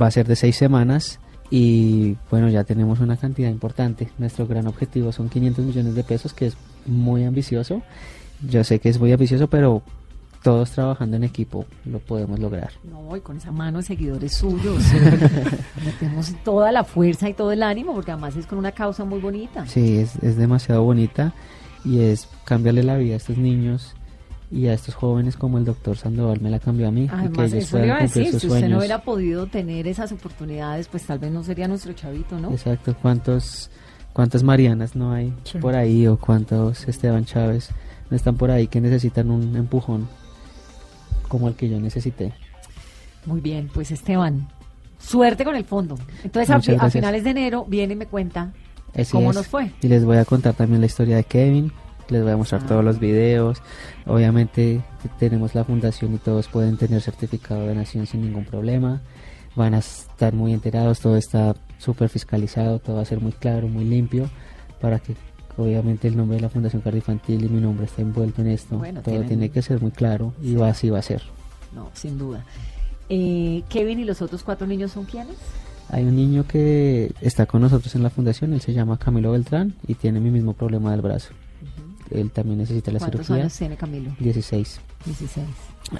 [0.00, 1.18] va a ser de seis semanas
[1.50, 4.08] y bueno, ya tenemos una cantidad importante.
[4.18, 7.82] Nuestro gran objetivo son 500 millones de pesos, que es muy ambicioso.
[8.48, 9.82] Yo sé que es muy ambicioso, pero
[10.42, 12.70] todos trabajando en equipo lo podemos lograr.
[12.84, 14.82] No, y con esa mano de seguidores suyos.
[15.84, 19.18] Metemos toda la fuerza y todo el ánimo, porque además es con una causa muy
[19.18, 19.66] bonita.
[19.66, 21.34] Sí, es, es demasiado bonita
[21.84, 23.94] y es cambiarle la vida a estos niños
[24.50, 27.14] y a estos jóvenes como el doctor Sandoval me la cambió a mí y que
[27.14, 30.10] Además, ellos eso le iba a decir, sus si usted no hubiera podido tener esas
[30.12, 32.50] oportunidades, pues tal vez no sería nuestro chavito, ¿no?
[32.50, 33.70] Exacto, cuántos
[34.12, 35.58] cuántas Marianas no hay Sí.
[35.58, 37.70] por ahí o cuántos Esteban Chávez
[38.10, 40.08] no están por ahí que necesitan un empujón
[41.28, 42.32] como el que yo necesité.
[43.26, 44.48] Muy bien, pues Esteban,
[44.98, 45.98] suerte con el fondo.
[46.24, 48.52] Entonces, a, a finales de enero viene y me cuenta
[48.94, 49.36] Así cómo es.
[49.36, 49.72] nos fue.
[49.82, 51.72] Y les voy a contar también la historia de Kevin,
[52.08, 52.66] les voy a mostrar Ah.
[52.66, 53.62] todos los videos.
[54.06, 54.80] Obviamente
[55.18, 59.00] tenemos la fundación y todos pueden tener certificado de nación sin ningún problema.
[59.56, 63.68] Van a estar muy enterados, todo está súper fiscalizado, todo va a ser muy claro,
[63.68, 64.28] muy limpio,
[64.80, 65.14] para que
[65.56, 68.78] obviamente el nombre de la Fundación Cardioinfantil y mi nombre está envuelto en esto.
[68.78, 71.22] Bueno, todo tienen- tiene que ser muy claro y va así va a ser.
[71.74, 72.44] No, sin duda.
[73.08, 75.36] Eh, Kevin y los otros cuatro niños son quiénes?
[75.90, 79.74] Hay un niño que está con nosotros en la fundación, él se llama Camilo Beltrán
[79.86, 81.30] y tiene mi mismo problema del brazo.
[82.10, 83.44] Él también necesita la ¿Cuántos cirugía.
[83.44, 84.10] años tiene Camilo?
[84.18, 84.80] 16.
[85.04, 85.46] 16.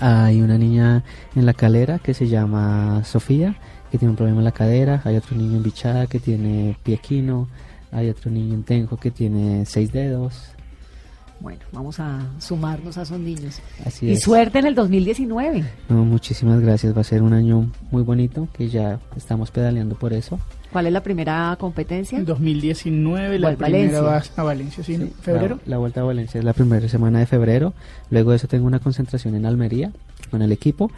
[0.00, 3.56] Hay una niña en la calera que se llama Sofía,
[3.90, 5.02] que tiene un problema en la cadera.
[5.04, 7.48] Hay otro niño en Bichada que tiene pie equino.
[7.90, 10.52] Hay otro niño en Tenjo que tiene seis dedos.
[11.40, 13.60] Bueno, vamos a sumarnos a esos niños.
[13.86, 14.22] Así y es.
[14.22, 15.64] suerte en el 2019.
[15.88, 16.96] No, muchísimas gracias.
[16.96, 20.40] Va a ser un año muy bonito que ya estamos pedaleando por eso.
[20.72, 22.18] ¿Cuál es la primera competencia?
[22.18, 24.00] En 2019, la primera Valencia.
[24.02, 24.98] va a Valencia, ¿sí?
[24.98, 25.06] ¿no?
[25.06, 25.60] Sí, ¿Febrero?
[25.64, 27.72] La, la Vuelta a Valencia es la primera semana de febrero.
[28.10, 29.92] Luego de eso tengo una concentración en Almería
[30.30, 30.90] con el equipo.